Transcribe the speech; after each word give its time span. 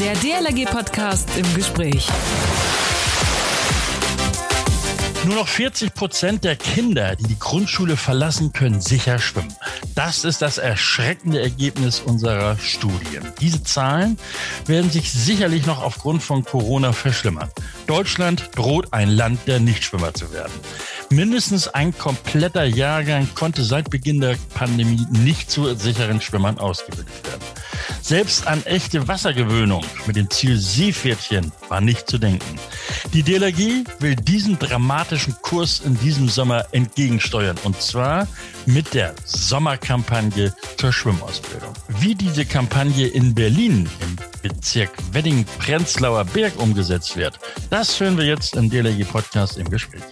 Der 0.00 0.14
DLRG-Podcast 0.14 1.28
im 1.36 1.54
Gespräch. 1.54 2.08
Nur 5.26 5.34
noch 5.34 5.46
40 5.46 5.92
Prozent 5.92 6.42
der 6.42 6.56
Kinder, 6.56 7.16
die 7.16 7.24
die 7.24 7.38
Grundschule 7.38 7.98
verlassen, 7.98 8.54
können 8.54 8.80
sicher 8.80 9.18
schwimmen. 9.18 9.52
Das 9.94 10.24
ist 10.24 10.40
das 10.40 10.56
erschreckende 10.56 11.42
Ergebnis 11.42 12.00
unserer 12.00 12.56
Studien. 12.56 13.30
Diese 13.42 13.62
Zahlen 13.62 14.16
werden 14.64 14.90
sich 14.90 15.12
sicherlich 15.12 15.66
noch 15.66 15.82
aufgrund 15.82 16.22
von 16.22 16.46
Corona 16.46 16.92
verschlimmern. 16.92 17.50
Deutschland 17.86 18.52
droht 18.56 18.94
ein 18.94 19.10
Land 19.10 19.46
der 19.46 19.60
Nichtschwimmer 19.60 20.14
zu 20.14 20.32
werden. 20.32 20.52
Mindestens 21.10 21.68
ein 21.68 21.96
kompletter 21.96 22.64
Jahrgang 22.64 23.28
konnte 23.34 23.62
seit 23.62 23.90
Beginn 23.90 24.22
der 24.22 24.36
Pandemie 24.54 25.06
nicht 25.10 25.50
zu 25.50 25.74
sicheren 25.74 26.22
Schwimmern 26.22 26.58
ausgebildet 26.58 27.26
werden. 27.26 27.42
Selbst 28.02 28.46
an 28.46 28.64
echte 28.64 29.06
Wassergewöhnung 29.06 29.84
mit 30.06 30.16
dem 30.16 30.28
Ziel 30.30 30.56
Seepferdchen 30.56 31.52
war 31.68 31.80
nicht 31.80 32.08
zu 32.08 32.18
denken. 32.18 32.58
Die 33.12 33.22
DLRG 33.22 33.84
will 34.00 34.16
diesen 34.16 34.58
dramatischen 34.58 35.34
Kurs 35.42 35.80
in 35.80 35.98
diesem 35.98 36.28
Sommer 36.28 36.66
entgegensteuern 36.72 37.56
und 37.64 37.80
zwar 37.80 38.26
mit 38.66 38.94
der 38.94 39.14
Sommerkampagne 39.24 40.54
zur 40.76 40.92
Schwimmausbildung. 40.92 41.72
Wie 42.00 42.14
diese 42.14 42.44
Kampagne 42.44 43.06
in 43.06 43.34
Berlin 43.34 43.88
im 44.00 44.16
Bezirk 44.42 44.90
Wedding-Prenzlauer 45.12 46.24
Berg 46.24 46.58
umgesetzt 46.58 47.16
wird, 47.16 47.38
das 47.68 48.00
hören 48.00 48.16
wir 48.16 48.24
jetzt 48.24 48.56
im 48.56 48.70
DLRG 48.70 49.04
Podcast 49.04 49.58
im 49.58 49.68
Gespräch. 49.70 50.02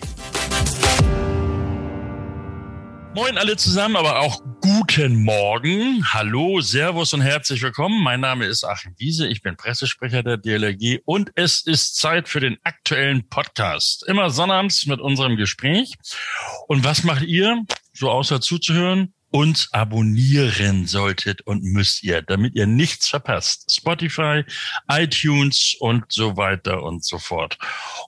Moin 3.15 3.39
alle 3.39 3.57
zusammen, 3.57 3.97
aber 3.97 4.21
auch 4.21 4.41
guten 4.61 5.25
Morgen. 5.25 6.05
Hallo, 6.13 6.61
Servus 6.61 7.15
und 7.15 7.23
herzlich 7.23 7.63
willkommen. 7.63 8.03
Mein 8.03 8.21
Name 8.21 8.45
ist 8.47 8.65
Achim 8.65 8.95
Wiese, 8.99 9.27
ich 9.27 9.43
bin 9.43 9.57
Pressesprecher 9.57 10.23
der 10.23 10.37
DLRG 10.37 11.01
und 11.05 11.31
es 11.35 11.63
ist 11.63 11.97
Zeit 11.97 12.29
für 12.29 12.41
den 12.41 12.59
aktuellen 12.65 13.29
Podcast. 13.29 14.07
Immer 14.07 14.31
sonnabends 14.31 14.87
mit 14.87 15.01
unserem 15.01 15.37
Gespräch. 15.37 15.95
Und 16.67 16.85
was 16.85 17.03
macht 17.03 17.23
ihr, 17.23 17.65
so 17.93 18.11
außer 18.11 18.41
zuzuhören? 18.41 19.15
Uns 19.31 19.73
abonnieren 19.73 20.87
solltet 20.87 21.43
und 21.43 21.63
müsst 21.63 22.03
ihr, 22.03 22.23
damit 22.23 22.55
ihr 22.55 22.67
nichts 22.67 23.09
verpasst. 23.09 23.71
Spotify, 23.71 24.45
iTunes 24.91 25.77
und 25.81 26.05
so 26.09 26.37
weiter 26.37 26.83
und 26.83 27.05
so 27.05 27.19
fort. 27.19 27.59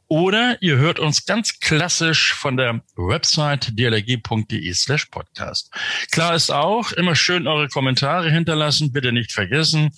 Oder 0.09 0.61
ihr 0.63 0.77
hört 0.77 0.99
uns 0.99 1.27
ganz 1.27 1.61
klassisch 1.61 2.33
von 2.35 2.57
der 2.57 2.81
Website 2.97 3.79
dlg.de 3.79 4.73
slash 4.75 5.07
podcast. 5.07 5.71
Klar 6.11 6.35
ist 6.35 6.51
auch, 6.51 6.93
immer 6.93 7.15
schön 7.15 7.47
eure 7.47 7.69
Kommentare 7.69 8.31
hinterlassen, 8.31 8.93
bitte 8.93 9.13
nicht 9.13 9.33
vergessen. 9.33 9.91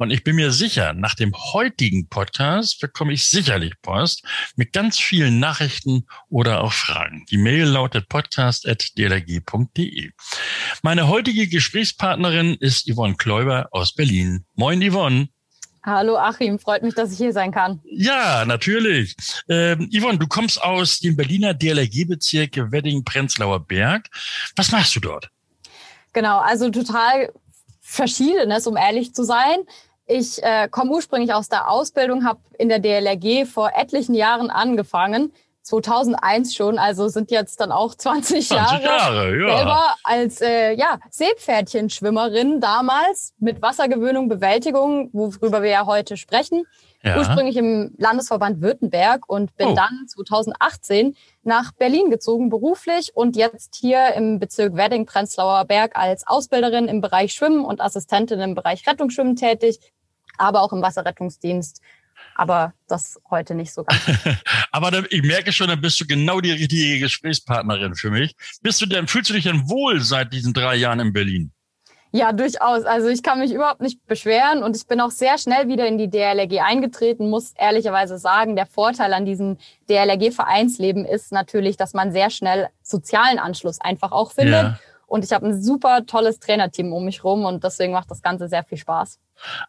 Und 0.00 0.10
ich 0.10 0.24
bin 0.24 0.34
mir 0.36 0.50
sicher, 0.50 0.94
nach 0.94 1.14
dem 1.14 1.34
heutigen 1.34 2.08
Podcast 2.08 2.80
bekomme 2.80 3.12
ich 3.12 3.28
sicherlich 3.28 3.74
Post 3.82 4.24
mit 4.56 4.72
ganz 4.72 4.98
vielen 4.98 5.40
Nachrichten 5.40 6.06
oder 6.30 6.64
auch 6.64 6.72
Fragen. 6.72 7.26
Die 7.30 7.36
Mail 7.36 7.66
lautet 7.66 8.08
podcast.dlg.de. 8.08 10.10
Meine 10.82 11.08
heutige 11.08 11.48
Gesprächspartnerin 11.48 12.54
ist 12.54 12.90
Yvonne 12.90 13.16
Kläuber 13.16 13.68
aus 13.72 13.92
Berlin. 13.92 14.46
Moin 14.54 14.80
Yvonne. 14.80 15.28
Hallo 15.84 16.16
Achim, 16.16 16.58
freut 16.58 16.82
mich, 16.82 16.94
dass 16.94 17.12
ich 17.12 17.18
hier 17.18 17.34
sein 17.34 17.52
kann. 17.52 17.82
Ja, 17.84 18.46
natürlich. 18.46 19.14
Ähm, 19.50 19.90
Yvonne, 19.92 20.16
du 20.16 20.28
kommst 20.28 20.62
aus 20.62 21.00
dem 21.00 21.14
Berliner 21.14 21.52
DLRG-Bezirk 21.52 22.72
Wedding-Prenzlauer 22.72 23.66
Berg. 23.66 24.08
Was 24.56 24.72
machst 24.72 24.96
du 24.96 25.00
dort? 25.00 25.28
Genau, 26.14 26.38
also 26.38 26.70
total 26.70 27.34
Verschiedenes, 27.82 28.66
um 28.66 28.78
ehrlich 28.78 29.14
zu 29.14 29.24
sein. 29.24 29.58
Ich 30.12 30.42
äh, 30.42 30.68
komme 30.68 30.90
ursprünglich 30.90 31.32
aus 31.32 31.48
der 31.48 31.70
Ausbildung, 31.70 32.24
habe 32.24 32.40
in 32.58 32.68
der 32.68 32.80
DLRG 32.80 33.46
vor 33.46 33.70
etlichen 33.76 34.16
Jahren 34.16 34.50
angefangen, 34.50 35.32
2001 35.62 36.54
schon, 36.54 36.78
also 36.78 37.06
sind 37.06 37.30
jetzt 37.30 37.60
dann 37.60 37.70
auch 37.70 37.94
20, 37.94 38.48
20 38.48 38.56
Jahre, 38.56 38.82
Jahre 38.82 39.38
ja. 39.38 39.56
selber 39.56 39.94
als 40.02 40.40
äh, 40.40 40.72
ja, 40.72 40.98
Seepferdchenschwimmerin 41.10 42.60
damals 42.60 43.34
mit 43.38 43.62
Wassergewöhnung, 43.62 44.28
Bewältigung, 44.28 45.10
worüber 45.12 45.62
wir 45.62 45.70
ja 45.70 45.86
heute 45.86 46.16
sprechen. 46.16 46.64
Ja. 47.04 47.16
Ursprünglich 47.16 47.56
im 47.56 47.94
Landesverband 47.96 48.60
Württemberg 48.60 49.26
und 49.28 49.56
bin 49.56 49.68
oh. 49.68 49.74
dann 49.74 50.06
2018 50.08 51.14
nach 51.44 51.72
Berlin 51.72 52.10
gezogen 52.10 52.50
beruflich 52.50 53.12
und 53.14 53.36
jetzt 53.36 53.76
hier 53.76 54.12
im 54.14 54.38
Bezirk 54.38 54.76
Wedding-Prenzlauer 54.76 55.64
Berg 55.66 55.96
als 55.96 56.26
Ausbilderin 56.26 56.88
im 56.88 57.00
Bereich 57.00 57.32
Schwimmen 57.32 57.64
und 57.64 57.80
Assistentin 57.80 58.40
im 58.40 58.54
Bereich 58.54 58.86
Rettungsschwimmen 58.86 59.36
tätig 59.36 59.78
aber 60.40 60.62
auch 60.62 60.72
im 60.72 60.82
Wasserrettungsdienst. 60.82 61.80
Aber 62.34 62.74
das 62.86 63.18
heute 63.30 63.54
nicht 63.54 63.72
so 63.72 63.84
ganz. 63.84 64.00
aber 64.72 64.90
da, 64.90 65.02
ich 65.10 65.22
merke 65.22 65.52
schon, 65.52 65.68
dann 65.68 65.80
bist 65.80 66.00
du 66.00 66.06
genau 66.06 66.40
die 66.40 66.52
richtige 66.52 66.98
Gesprächspartnerin 66.98 67.94
für 67.94 68.10
mich. 68.10 68.34
Bist 68.62 68.80
du 68.80 68.86
denn, 68.86 69.06
fühlst 69.08 69.30
du 69.30 69.34
dich 69.34 69.44
denn 69.44 69.68
wohl 69.68 70.00
seit 70.00 70.32
diesen 70.32 70.52
drei 70.52 70.76
Jahren 70.76 71.00
in 71.00 71.12
Berlin? 71.12 71.52
Ja, 72.12 72.32
durchaus. 72.32 72.84
Also 72.84 73.08
ich 73.08 73.22
kann 73.22 73.38
mich 73.38 73.52
überhaupt 73.52 73.80
nicht 73.80 74.04
beschweren 74.06 74.62
und 74.62 74.76
ich 74.76 74.86
bin 74.86 75.00
auch 75.00 75.12
sehr 75.12 75.38
schnell 75.38 75.68
wieder 75.68 75.86
in 75.86 75.96
die 75.96 76.10
DLRG 76.10 76.60
eingetreten, 76.60 77.30
muss 77.30 77.52
ehrlicherweise 77.56 78.18
sagen, 78.18 78.56
der 78.56 78.66
Vorteil 78.66 79.12
an 79.12 79.24
diesem 79.24 79.58
DLRG-Vereinsleben 79.88 81.04
ist 81.04 81.30
natürlich, 81.30 81.76
dass 81.76 81.94
man 81.94 82.12
sehr 82.12 82.30
schnell 82.30 82.68
sozialen 82.82 83.38
Anschluss 83.38 83.80
einfach 83.80 84.10
auch 84.10 84.32
findet. 84.32 84.62
Ja. 84.62 84.78
Und 85.10 85.24
ich 85.24 85.32
habe 85.32 85.48
ein 85.48 85.60
super 85.60 86.06
tolles 86.06 86.38
Trainerteam 86.38 86.92
um 86.92 87.04
mich 87.04 87.24
rum 87.24 87.44
und 87.44 87.64
deswegen 87.64 87.92
macht 87.92 88.10
das 88.12 88.22
Ganze 88.22 88.48
sehr 88.48 88.62
viel 88.62 88.78
Spaß. 88.78 89.18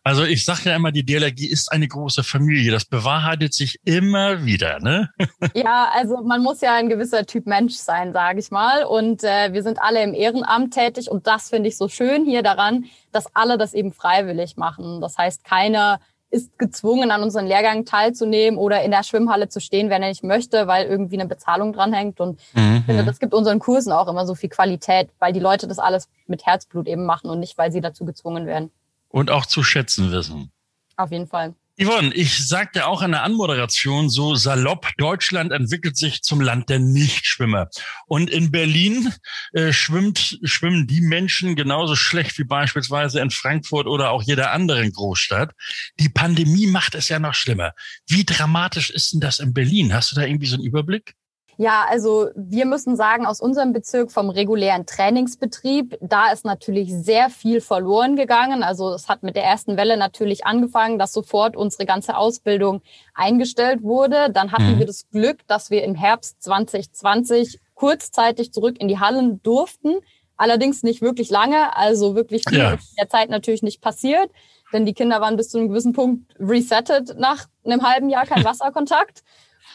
Also 0.04 0.24
ich 0.24 0.46
sage 0.46 0.70
ja 0.70 0.76
immer, 0.76 0.92
die 0.92 1.04
DLRG 1.04 1.50
ist 1.50 1.72
eine 1.72 1.88
große 1.88 2.24
Familie. 2.24 2.72
Das 2.72 2.86
bewahrheitet 2.86 3.54
sich 3.56 3.80
immer 3.84 4.46
wieder, 4.46 4.80
ne? 4.80 5.10
Ja, 5.56 5.90
also 5.96 6.22
man 6.22 6.44
muss 6.44 6.62
ja 6.62 6.76
ein 6.76 6.90
gewisser 6.90 7.26
Typ 7.26 7.48
Mensch 7.48 7.74
sein, 7.74 8.14
sage 8.14 8.40
ich 8.40 8.52
mal. 8.52 8.84
Und 8.84 9.24
äh, 9.24 9.52
wir 9.52 9.64
sind 9.64 9.82
alle 9.82 10.04
im 10.04 10.14
Ehrenamt 10.14 10.76
tätig 10.76 11.10
und 11.10 11.26
das 11.26 11.50
finde 11.50 11.70
ich 11.70 11.78
so 11.78 11.88
schön 11.88 12.24
hier 12.24 12.44
daran, 12.44 12.86
dass 13.12 13.36
alle 13.36 13.58
das 13.58 13.74
eben 13.74 13.94
freiwillig 13.94 14.58
machen. 14.58 15.02
Das 15.02 15.18
heißt, 15.18 15.44
keiner 15.44 16.00
ist 16.32 16.58
gezwungen, 16.58 17.12
an 17.12 17.22
unseren 17.22 17.46
Lehrgang 17.46 17.86
teilzunehmen 17.86 18.58
oder 18.58 18.84
in 18.84 18.92
der 18.92 19.04
Schwimmhalle 19.04 19.50
zu 19.50 19.60
stehen, 19.60 19.90
wenn 19.90 20.02
er 20.02 20.10
nicht 20.10 20.24
möchte, 20.24 20.66
weil 20.66 20.88
irgendwie 20.88 21.20
eine 21.20 21.28
Bezahlung 21.28 21.74
dranhängt. 21.74 22.20
Und 22.20 22.40
mhm. 22.54 22.78
ich 22.78 22.86
finde, 22.86 23.06
das 23.06 23.20
gibt 23.20 23.34
unseren 23.34 23.60
Kursen 23.60 23.92
auch 23.92 24.08
immer 24.08 24.26
so 24.26 24.34
viel 24.34 24.50
Qualität, 24.50 25.10
weil 25.20 25.34
die 25.34 25.40
Leute 25.40 25.68
das 25.68 25.78
alles 25.78 26.08
mit 26.28 26.46
Herzblut 26.46 26.88
eben 26.88 27.06
machen 27.06 27.30
und 27.30 27.40
nicht, 27.40 27.58
weil 27.58 27.72
sie 27.72 27.82
dazu 27.82 28.06
gezwungen 28.06 28.48
werden 28.48 28.72
und 29.12 29.30
auch 29.30 29.46
zu 29.46 29.64
schätzen 29.64 30.12
wissen. 30.12 30.52
Auf 30.98 31.12
jeden 31.12 31.28
Fall. 31.28 31.54
Yvonne, 31.80 32.14
ich 32.14 32.48
sagte 32.48 32.86
auch 32.86 33.02
in 33.02 33.12
der 33.12 33.24
Anmoderation 33.24 34.10
so 34.10 34.36
salopp, 34.36 34.90
Deutschland 34.98 35.52
entwickelt 35.52 35.98
sich 35.98 36.22
zum 36.22 36.42
Land 36.42 36.70
der 36.70 36.80
Nichtschwimmer. 36.80 37.70
Und 38.08 38.30
in 38.30 38.52
Berlin 38.52 39.14
äh, 39.54 39.72
schwimmt, 39.72 40.40
schwimmen 40.44 40.86
die 40.86 41.02
Menschen 41.02 41.56
genauso 41.56 41.96
schlecht 41.96 42.38
wie 42.38 42.44
beispielsweise 42.44 43.22
in 43.22 43.32
Frankfurt 43.32 43.88
oder 43.88 44.12
auch 44.12 44.22
jeder 44.24 44.52
anderen 44.52 44.92
Großstadt. 44.92 45.54
Die 46.00 46.10
Pandemie 46.10 46.68
macht 46.68 46.96
es 46.96 47.10
ja 47.10 47.20
noch 47.20 47.34
schlimmer. 47.34 47.74
Wie 48.08 48.26
dramatisch 48.26 48.90
ist 48.90 49.14
denn 49.14 49.22
das 49.22 49.40
in 49.40 49.54
Berlin? 49.54 49.94
Hast 49.94 50.12
du 50.12 50.16
da 50.16 50.24
irgendwie 50.24 50.48
so 50.48 50.56
einen 50.56 50.66
Überblick? 50.66 51.16
Ja, 51.62 51.86
also 51.88 52.32
wir 52.34 52.66
müssen 52.66 52.96
sagen, 52.96 53.28
aus 53.28 53.40
unserem 53.40 53.72
Bezirk 53.72 54.12
vom 54.12 54.32
regulären 54.32 54.88
Trainingsbetrieb, 54.88 55.96
da 56.02 56.32
ist 56.32 56.44
natürlich 56.44 56.92
sehr 56.92 57.30
viel 57.30 57.62
verloren 57.62 58.16
gegangen. 58.16 58.64
Also 58.64 58.92
es 58.96 59.08
hat 59.08 59.22
mit 59.22 59.36
der 59.36 59.44
ersten 59.44 59.78
Welle 59.78 59.96
natürlich 59.96 60.44
angefangen, 60.44 60.98
dass 60.98 61.14
sofort 61.14 61.56
unsere 61.56 61.86
ganze 61.86 62.18
Ausbildung 62.18 62.82
eingestellt 63.14 63.84
wurde. 63.84 64.32
Dann 64.32 64.52
hatten 64.52 64.74
mhm. 64.74 64.80
wir 64.80 64.88
das 64.88 65.08
Glück, 65.12 65.46
dass 65.46 65.70
wir 65.70 65.84
im 65.84 65.94
Herbst 65.94 66.42
2020 66.42 67.60
kurzzeitig 67.76 68.52
zurück 68.54 68.78
in 68.80 68.88
die 68.88 68.98
Hallen 68.98 69.40
durften. 69.44 69.98
Allerdings 70.38 70.82
nicht 70.82 71.04
wirklich 71.04 71.30
lange, 71.30 71.78
also 71.78 72.16
wirklich 72.16 72.42
viel 72.50 72.58
ja. 72.58 72.72
in 72.72 72.80
der 72.98 73.10
Zeit 73.10 73.30
natürlich 73.30 73.62
nicht 73.62 73.82
passiert, 73.82 74.32
denn 74.74 74.88
die 74.88 74.96
Kinder 74.96 75.22
waren 75.22 75.38
bis 75.38 75.50
zu 75.50 75.60
einem 75.60 75.68
gewissen 75.68 75.94
Punkt 75.94 76.34
resettet 76.40 77.20
nach 77.20 77.46
einem 77.64 77.84
halben 77.88 78.10
Jahr 78.10 78.26
kein 78.26 78.44
Wasserkontakt. 78.44 79.22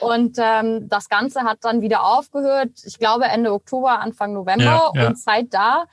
Und 0.01 0.37
ähm, 0.39 0.89
das 0.89 1.09
Ganze 1.09 1.43
hat 1.43 1.59
dann 1.63 1.81
wieder 1.81 2.05
aufgehört, 2.05 2.71
ich 2.85 2.99
glaube 2.99 3.25
Ende 3.25 3.53
Oktober, 3.53 4.01
Anfang 4.01 4.33
November. 4.33 4.65
Ja, 4.65 4.91
ja. 4.95 5.09
Und 5.09 5.19
seit 5.19 5.53
da 5.53 5.85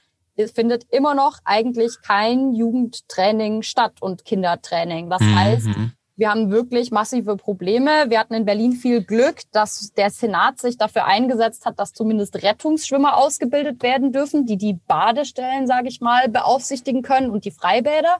findet 0.53 0.85
immer 0.89 1.13
noch 1.13 1.37
eigentlich 1.45 2.01
kein 2.01 2.53
Jugendtraining 2.53 3.61
statt 3.61 4.01
und 4.01 4.25
Kindertraining. 4.25 5.09
Das 5.09 5.21
mhm. 5.21 5.35
heißt, 5.35 5.67
wir 6.15 6.29
haben 6.29 6.51
wirklich 6.51 6.91
massive 6.91 7.37
Probleme. 7.37 8.09
Wir 8.09 8.19
hatten 8.19 8.33
in 8.33 8.45
Berlin 8.45 8.73
viel 8.73 9.03
Glück, 9.03 9.41
dass 9.51 9.91
der 9.93 10.09
Senat 10.09 10.59
sich 10.59 10.77
dafür 10.77 11.05
eingesetzt 11.05 11.65
hat, 11.65 11.79
dass 11.79 11.93
zumindest 11.93 12.41
Rettungsschwimmer 12.43 13.17
ausgebildet 13.17 13.81
werden 13.81 14.11
dürfen, 14.11 14.45
die 14.45 14.57
die 14.57 14.73
Badestellen, 14.73 15.65
sage 15.65 15.87
ich 15.87 16.01
mal, 16.01 16.29
beaufsichtigen 16.29 17.01
können 17.01 17.29
und 17.29 17.45
die 17.45 17.51
Freibäder. 17.51 18.17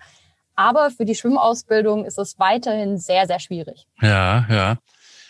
Aber 0.55 0.91
für 0.91 1.05
die 1.05 1.15
Schwimmausbildung 1.15 2.05
ist 2.05 2.19
es 2.19 2.37
weiterhin 2.39 2.97
sehr, 2.97 3.27
sehr 3.27 3.39
schwierig. 3.39 3.87
Ja, 4.01 4.45
ja. 4.49 4.77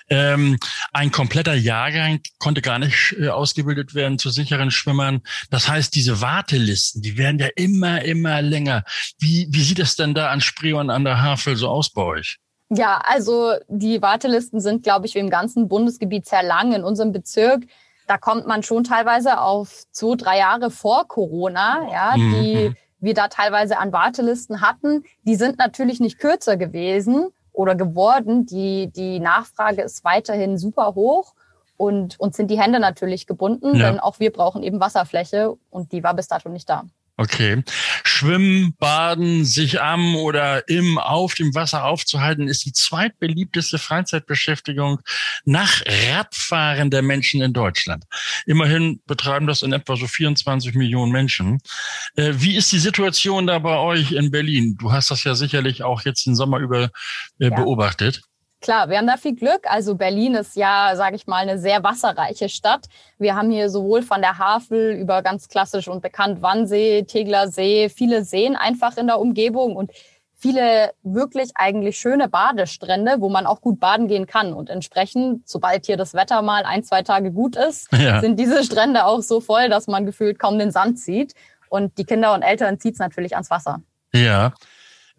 Ähm, 0.09 0.57
ein 0.91 1.11
kompletter 1.11 1.53
Jahrgang 1.53 2.19
konnte 2.39 2.61
gar 2.61 2.79
nicht 2.79 3.15
äh, 3.19 3.29
ausgebildet 3.29 3.95
werden 3.95 4.19
zu 4.19 4.29
sicheren 4.29 4.71
Schwimmern. 4.71 5.21
Das 5.49 5.67
heißt, 5.67 5.95
diese 5.95 6.21
Wartelisten, 6.21 7.01
die 7.01 7.17
werden 7.17 7.39
ja 7.39 7.47
immer, 7.55 8.03
immer 8.03 8.41
länger. 8.41 8.83
Wie, 9.19 9.47
wie 9.49 9.63
sieht 9.63 9.79
es 9.79 9.95
denn 9.95 10.13
da 10.13 10.29
an 10.29 10.41
Spree 10.41 10.73
und 10.73 10.89
an 10.89 11.03
der 11.03 11.21
Havel 11.21 11.55
so 11.55 11.69
aus 11.69 11.91
bei 11.91 12.01
euch? 12.01 12.39
Ja, 12.69 13.01
also 13.03 13.53
die 13.67 14.01
Wartelisten 14.01 14.59
sind, 14.59 14.83
glaube 14.83 15.05
ich, 15.05 15.15
wie 15.15 15.19
im 15.19 15.29
ganzen 15.29 15.67
Bundesgebiet 15.67 16.27
sehr 16.27 16.43
lang. 16.43 16.73
In 16.73 16.83
unserem 16.83 17.11
Bezirk, 17.11 17.63
da 18.07 18.17
kommt 18.17 18.47
man 18.47 18.63
schon 18.63 18.83
teilweise 18.83 19.39
auf 19.39 19.83
zwei, 19.91 20.15
drei 20.15 20.37
Jahre 20.39 20.71
vor 20.71 21.07
Corona, 21.07 21.87
ja, 21.91 22.15
die 22.15 22.69
mhm. 22.69 22.75
wir 22.99 23.13
da 23.13 23.27
teilweise 23.27 23.77
an 23.77 23.93
Wartelisten 23.93 24.61
hatten. 24.61 25.03
Die 25.23 25.35
sind 25.35 25.59
natürlich 25.59 25.99
nicht 25.99 26.19
kürzer 26.19 26.57
gewesen 26.57 27.31
oder 27.53 27.75
geworden. 27.75 28.45
Die, 28.45 28.91
die 28.91 29.19
Nachfrage 29.19 29.81
ist 29.81 30.03
weiterhin 30.03 30.57
super 30.57 30.95
hoch. 30.95 31.33
Und 31.77 32.19
uns 32.19 32.37
sind 32.37 32.51
die 32.51 32.59
Hände 32.59 32.79
natürlich 32.79 33.25
gebunden, 33.25 33.75
ja. 33.75 33.89
denn 33.89 33.99
auch 33.99 34.19
wir 34.19 34.31
brauchen 34.31 34.63
eben 34.63 34.79
Wasserfläche 34.79 35.55
und 35.69 35.91
die 35.91 36.03
war 36.03 36.13
bis 36.13 36.27
dato 36.27 36.49
nicht 36.49 36.69
da. 36.69 36.83
Okay. 37.15 37.63
Schwimmen, 38.03 38.75
Baden, 38.79 39.45
sich 39.45 39.79
am 39.81 40.15
oder 40.15 40.67
im, 40.67 40.97
auf 40.97 41.35
dem 41.35 41.53
Wasser 41.53 41.85
aufzuhalten, 41.85 42.47
ist 42.47 42.65
die 42.65 42.73
zweitbeliebteste 42.73 43.77
Freizeitbeschäftigung 43.77 44.99
nach 45.45 45.83
Radfahren 45.85 46.89
der 46.89 47.03
Menschen 47.03 47.41
in 47.43 47.53
Deutschland. 47.53 48.05
Immerhin 48.47 48.99
betreiben 49.05 49.45
das 49.45 49.61
in 49.61 49.73
etwa 49.73 49.95
so 49.95 50.07
24 50.07 50.73
Millionen 50.73 51.11
Menschen. 51.11 51.59
Äh, 52.15 52.33
wie 52.37 52.55
ist 52.55 52.71
die 52.71 52.79
Situation 52.79 53.45
da 53.45 53.59
bei 53.59 53.77
euch 53.77 54.13
in 54.13 54.31
Berlin? 54.31 54.75
Du 54.79 54.91
hast 54.91 55.11
das 55.11 55.23
ja 55.23 55.35
sicherlich 55.35 55.83
auch 55.83 56.01
jetzt 56.05 56.25
den 56.25 56.35
Sommer 56.35 56.57
über 56.57 56.85
äh, 57.37 57.49
ja. 57.49 57.49
beobachtet. 57.51 58.23
Klar, 58.63 58.89
wir 58.89 58.97
haben 58.97 59.07
da 59.07 59.17
viel 59.17 59.35
Glück. 59.35 59.65
Also 59.65 59.95
Berlin 59.95 60.35
ist 60.35 60.55
ja, 60.55 60.93
sage 60.95 61.17
ich 61.17 61.27
mal, 61.27 61.39
eine 61.39 61.59
sehr 61.59 61.83
wasserreiche 61.83 62.47
Stadt. 62.47 62.85
Wir 63.19 63.35
haben 63.35 63.51
hier 63.51 63.69
sowohl 63.69 64.03
von 64.03 64.21
der 64.21 64.37
Havel 64.37 64.93
über 64.93 65.21
ganz 65.21 65.49
klassisch 65.49 65.89
und 65.89 66.01
bekannt 66.01 66.41
Wannsee, 66.41 67.03
Tegler 67.03 67.49
See, 67.49 67.89
viele 67.89 68.23
Seen 68.23 68.55
einfach 68.55 68.95
in 68.95 69.07
der 69.07 69.19
Umgebung 69.19 69.75
und 69.75 69.91
viele 70.33 70.93
wirklich 71.03 71.51
eigentlich 71.55 71.97
schöne 71.97 72.29
Badestrände, 72.29 73.17
wo 73.19 73.27
man 73.27 73.47
auch 73.47 73.59
gut 73.59 73.81
baden 73.81 74.07
gehen 74.07 74.27
kann. 74.27 74.53
Und 74.53 74.69
entsprechend, 74.69 75.45
sobald 75.45 75.85
hier 75.85 75.97
das 75.97 76.13
Wetter 76.13 76.41
mal 76.41 76.63
ein, 76.63 76.83
zwei 76.83 77.01
Tage 77.01 77.33
gut 77.33 77.57
ist, 77.57 77.91
ja. 77.91 78.21
sind 78.21 78.39
diese 78.39 78.63
Strände 78.63 79.05
auch 79.05 79.23
so 79.23 79.41
voll, 79.41 79.67
dass 79.67 79.87
man 79.87 80.05
gefühlt 80.05 80.39
kaum 80.39 80.57
den 80.57 80.71
Sand 80.71 80.99
sieht. 80.99 81.33
Und 81.67 81.97
die 81.97 82.05
Kinder 82.05 82.33
und 82.33 82.43
Eltern 82.43 82.79
zieht 82.79 82.93
es 82.93 82.99
natürlich 82.99 83.33
ans 83.33 83.49
Wasser. 83.49 83.81
Ja, 84.13 84.53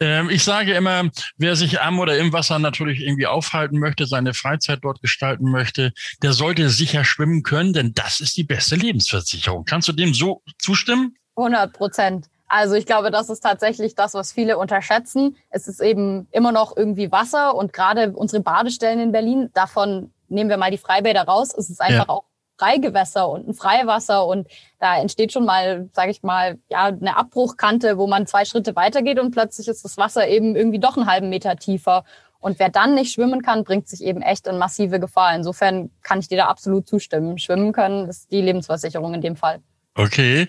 ähm, 0.01 0.31
ich 0.31 0.45
sage 0.45 0.75
immer, 0.75 1.11
wer 1.37 1.57
sich 1.57 1.81
am 1.81 1.99
oder 1.99 2.19
im 2.19 2.33
Wasser 2.33 2.59
natürlich 2.59 3.01
irgendwie 3.01 3.27
aufhalten 3.27 3.79
möchte, 3.79 4.07
seine 4.07 4.35
Freizeit 4.35 4.81
dort 4.83 5.01
gestalten 5.01 5.51
möchte, 5.51 5.93
der 6.23 6.33
sollte 6.33 6.69
sicher 6.71 7.05
schwimmen 7.05 7.43
können, 7.43 7.73
denn 7.73 7.93
das 7.95 8.21
ist 8.21 8.37
die 8.37 8.45
beste 8.45 8.77
Lebensversicherung. 8.77 9.65
Kannst 9.65 9.89
du 9.89 9.93
dem 9.93 10.15
so 10.15 10.43
zustimmen? 10.59 11.17
100 11.37 11.73
Prozent. 11.73 12.27
Also 12.47 12.75
ich 12.75 12.87
glaube, 12.87 13.11
das 13.11 13.31
ist 13.31 13.41
tatsächlich 13.41 13.95
das, 13.95 14.15
was 14.15 14.33
viele 14.33 14.59
unterschätzen. 14.59 15.37
Es 15.51 15.67
ist 15.67 15.81
eben 15.81 16.29
immer 16.31 16.53
noch 16.53 16.77
irgendwie 16.77 17.11
Wasser 17.11 17.55
und 17.55 17.73
gerade 17.73 18.13
unsere 18.13 18.43
Badestellen 18.43 19.01
in 19.01 19.13
Berlin, 19.13 19.51
davon 19.55 20.13
nehmen 20.29 20.51
wir 20.51 20.57
mal 20.57 20.71
die 20.71 20.79
Freibäder 20.79 21.23
raus, 21.23 21.55
es 21.57 21.71
ist 21.71 21.81
einfach 21.81 22.07
ja. 22.07 22.09
auch 22.09 22.25
Freigewässer 22.59 23.29
und 23.29 23.49
ein 23.49 23.55
Freiwasser 23.55 24.27
und 24.27 24.49
da 24.79 24.99
entsteht 24.99 25.33
schon 25.33 25.45
mal, 25.45 25.89
sage 25.93 26.11
ich 26.11 26.23
mal, 26.23 26.59
ja 26.69 26.85
eine 26.87 27.17
Abbruchkante, 27.17 27.99
wo 27.99 28.07
man 28.07 28.27
zwei 28.27 28.45
Schritte 28.45 28.77
weitergeht 28.77 29.19
und 29.19 29.33
plötzlich 29.33 29.69
ist 29.69 29.85
das 29.85 29.97
Wasser 29.97 30.29
eben 30.29 30.55
irgendwie 30.57 30.79
doch 30.79 30.97
einen 30.97 31.07
halben 31.07 31.31
Meter 31.31 31.57
tiefer. 31.57 32.05
Und 32.39 32.59
wer 32.59 32.69
dann 32.69 32.95
nicht 32.95 33.13
schwimmen 33.13 33.41
kann, 33.41 33.65
bringt 33.65 33.89
sich 33.89 34.05
eben 34.05 34.21
echt 34.21 34.47
in 34.47 34.59
massive 34.59 35.01
Gefahr. 35.01 35.35
Insofern 35.35 35.91
kann 36.03 36.21
ich 36.21 36.29
dir 36.29 36.37
da 36.37 36.47
absolut 36.47 36.87
zustimmen. 36.87 37.39
Schwimmen 37.39 37.73
können 37.73 38.07
ist 38.07 38.31
die 38.31 38.43
Lebensversicherung 38.43 39.15
in 39.15 39.23
dem 39.23 39.35
Fall. 39.35 39.61
Okay. 39.95 40.49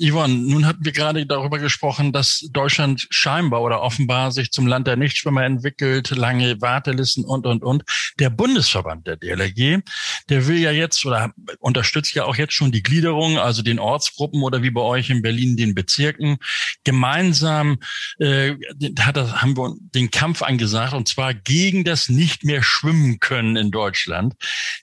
Yvonne, 0.00 0.34
nun 0.34 0.66
hatten 0.66 0.84
wir 0.84 0.92
gerade 0.92 1.26
darüber 1.26 1.58
gesprochen, 1.58 2.12
dass 2.12 2.48
Deutschland 2.52 3.06
scheinbar 3.10 3.60
oder 3.60 3.82
offenbar 3.82 4.32
sich 4.32 4.50
zum 4.50 4.66
Land 4.66 4.86
der 4.86 4.96
Nichtschwimmer 4.96 5.44
entwickelt, 5.44 6.10
lange 6.10 6.60
Wartelisten 6.60 7.24
und, 7.24 7.46
und, 7.46 7.62
und. 7.62 7.84
Der 8.18 8.30
Bundesverband 8.30 9.06
der 9.06 9.16
DLRG, 9.16 9.82
der 10.28 10.46
will 10.46 10.58
ja 10.58 10.70
jetzt 10.70 11.04
oder 11.04 11.32
unterstützt 11.58 12.14
ja 12.14 12.24
auch 12.24 12.36
jetzt 12.36 12.54
schon 12.54 12.72
die 12.72 12.82
Gliederung, 12.82 13.38
also 13.38 13.62
den 13.62 13.78
Ortsgruppen 13.78 14.42
oder 14.42 14.62
wie 14.62 14.70
bei 14.70 14.80
euch 14.80 15.10
in 15.10 15.22
Berlin 15.22 15.56
den 15.56 15.74
Bezirken. 15.74 16.38
Gemeinsam 16.84 17.78
äh, 18.18 18.54
hat 19.00 19.16
das, 19.16 19.42
haben 19.42 19.56
wir 19.56 19.74
den 19.94 20.10
Kampf 20.10 20.42
angesagt 20.42 20.94
und 20.94 21.08
zwar 21.08 21.34
gegen 21.34 21.84
das 21.84 22.08
nicht 22.08 22.44
mehr 22.44 22.62
schwimmen 22.62 23.20
können 23.20 23.56
in 23.56 23.70
Deutschland. 23.70 24.34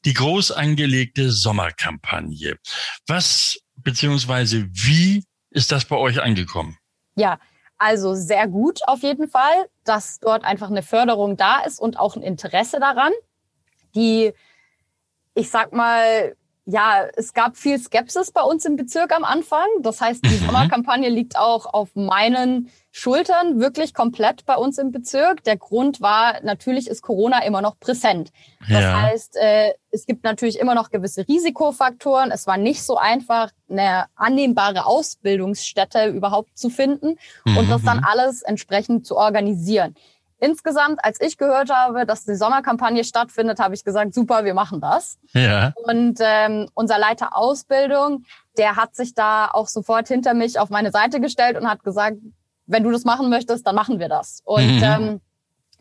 Die 0.05 0.13
groß 0.13 0.51
angelegte 0.51 1.31
Sommerkampagne. 1.31 2.57
Was 3.07 3.57
beziehungsweise 3.77 4.67
wie 4.71 5.23
ist 5.49 5.71
das 5.71 5.85
bei 5.85 5.95
euch 5.95 6.21
angekommen? 6.21 6.77
Ja, 7.15 7.39
also 7.77 8.15
sehr 8.15 8.47
gut 8.47 8.79
auf 8.87 9.01
jeden 9.01 9.27
Fall, 9.27 9.69
dass 9.83 10.19
dort 10.19 10.43
einfach 10.43 10.69
eine 10.69 10.83
Förderung 10.83 11.37
da 11.37 11.59
ist 11.59 11.79
und 11.79 11.97
auch 11.99 12.15
ein 12.15 12.23
Interesse 12.23 12.79
daran. 12.79 13.11
Die, 13.95 14.33
ich 15.33 15.49
sag 15.49 15.73
mal, 15.73 16.35
ja, 16.69 17.05
es 17.15 17.33
gab 17.33 17.55
viel 17.55 17.79
Skepsis 17.79 18.31
bei 18.31 18.41
uns 18.41 18.65
im 18.65 18.75
Bezirk 18.75 19.15
am 19.15 19.23
Anfang. 19.23 19.65
Das 19.81 20.01
heißt, 20.01 20.25
die 20.25 20.35
mhm. 20.35 20.47
Sommerkampagne 20.47 21.07
liegt 21.07 21.37
auch 21.37 21.65
auf 21.65 21.95
meinen 21.95 22.69
Schultern, 22.91 23.61
wirklich 23.61 23.93
komplett 23.93 24.45
bei 24.45 24.55
uns 24.55 24.77
im 24.77 24.91
Bezirk. 24.91 25.45
Der 25.45 25.55
Grund 25.55 26.01
war, 26.01 26.41
natürlich 26.43 26.89
ist 26.89 27.03
Corona 27.03 27.43
immer 27.43 27.61
noch 27.61 27.79
präsent. 27.79 28.33
Das 28.69 28.81
ja. 28.81 29.01
heißt, 29.01 29.37
äh, 29.37 29.75
es 29.91 30.05
gibt 30.05 30.25
natürlich 30.25 30.59
immer 30.59 30.75
noch 30.75 30.89
gewisse 30.89 31.25
Risikofaktoren. 31.25 32.31
Es 32.31 32.47
war 32.47 32.57
nicht 32.57 32.83
so 32.83 32.97
einfach, 32.97 33.51
eine 33.69 34.05
annehmbare 34.15 34.85
Ausbildungsstätte 34.85 36.07
überhaupt 36.07 36.57
zu 36.57 36.69
finden 36.69 37.17
mhm. 37.45 37.57
und 37.57 37.71
das 37.71 37.81
dann 37.83 38.03
alles 38.03 38.41
entsprechend 38.41 39.05
zu 39.05 39.15
organisieren. 39.15 39.95
Insgesamt, 40.39 41.03
als 41.03 41.19
ich 41.19 41.37
gehört 41.37 41.71
habe, 41.71 42.05
dass 42.05 42.25
die 42.25 42.35
Sommerkampagne 42.35 43.03
stattfindet, 43.03 43.59
habe 43.59 43.73
ich 43.73 43.83
gesagt, 43.83 44.13
super, 44.13 44.45
wir 44.45 44.53
machen 44.53 44.79
das. 44.81 45.17
Ja. 45.33 45.73
Und 45.75 46.19
ähm, 46.21 46.69
unser 46.75 46.99
Leiter 46.99 47.35
Ausbildung, 47.35 48.23
der 48.57 48.75
hat 48.75 48.95
sich 48.95 49.15
da 49.15 49.49
auch 49.51 49.67
sofort 49.67 50.07
hinter 50.07 50.35
mich 50.35 50.59
auf 50.59 50.69
meine 50.69 50.91
Seite 50.91 51.19
gestellt 51.19 51.57
und 51.57 51.67
hat 51.67 51.83
gesagt, 51.83 52.17
wenn 52.67 52.83
du 52.83 52.91
das 52.91 53.03
machen 53.03 53.29
möchtest, 53.29 53.65
dann 53.65 53.75
machen 53.75 53.99
wir 53.99 54.09
das. 54.09 54.41
Und 54.43 54.77
mhm. 54.77 54.83
ähm, 54.83 55.21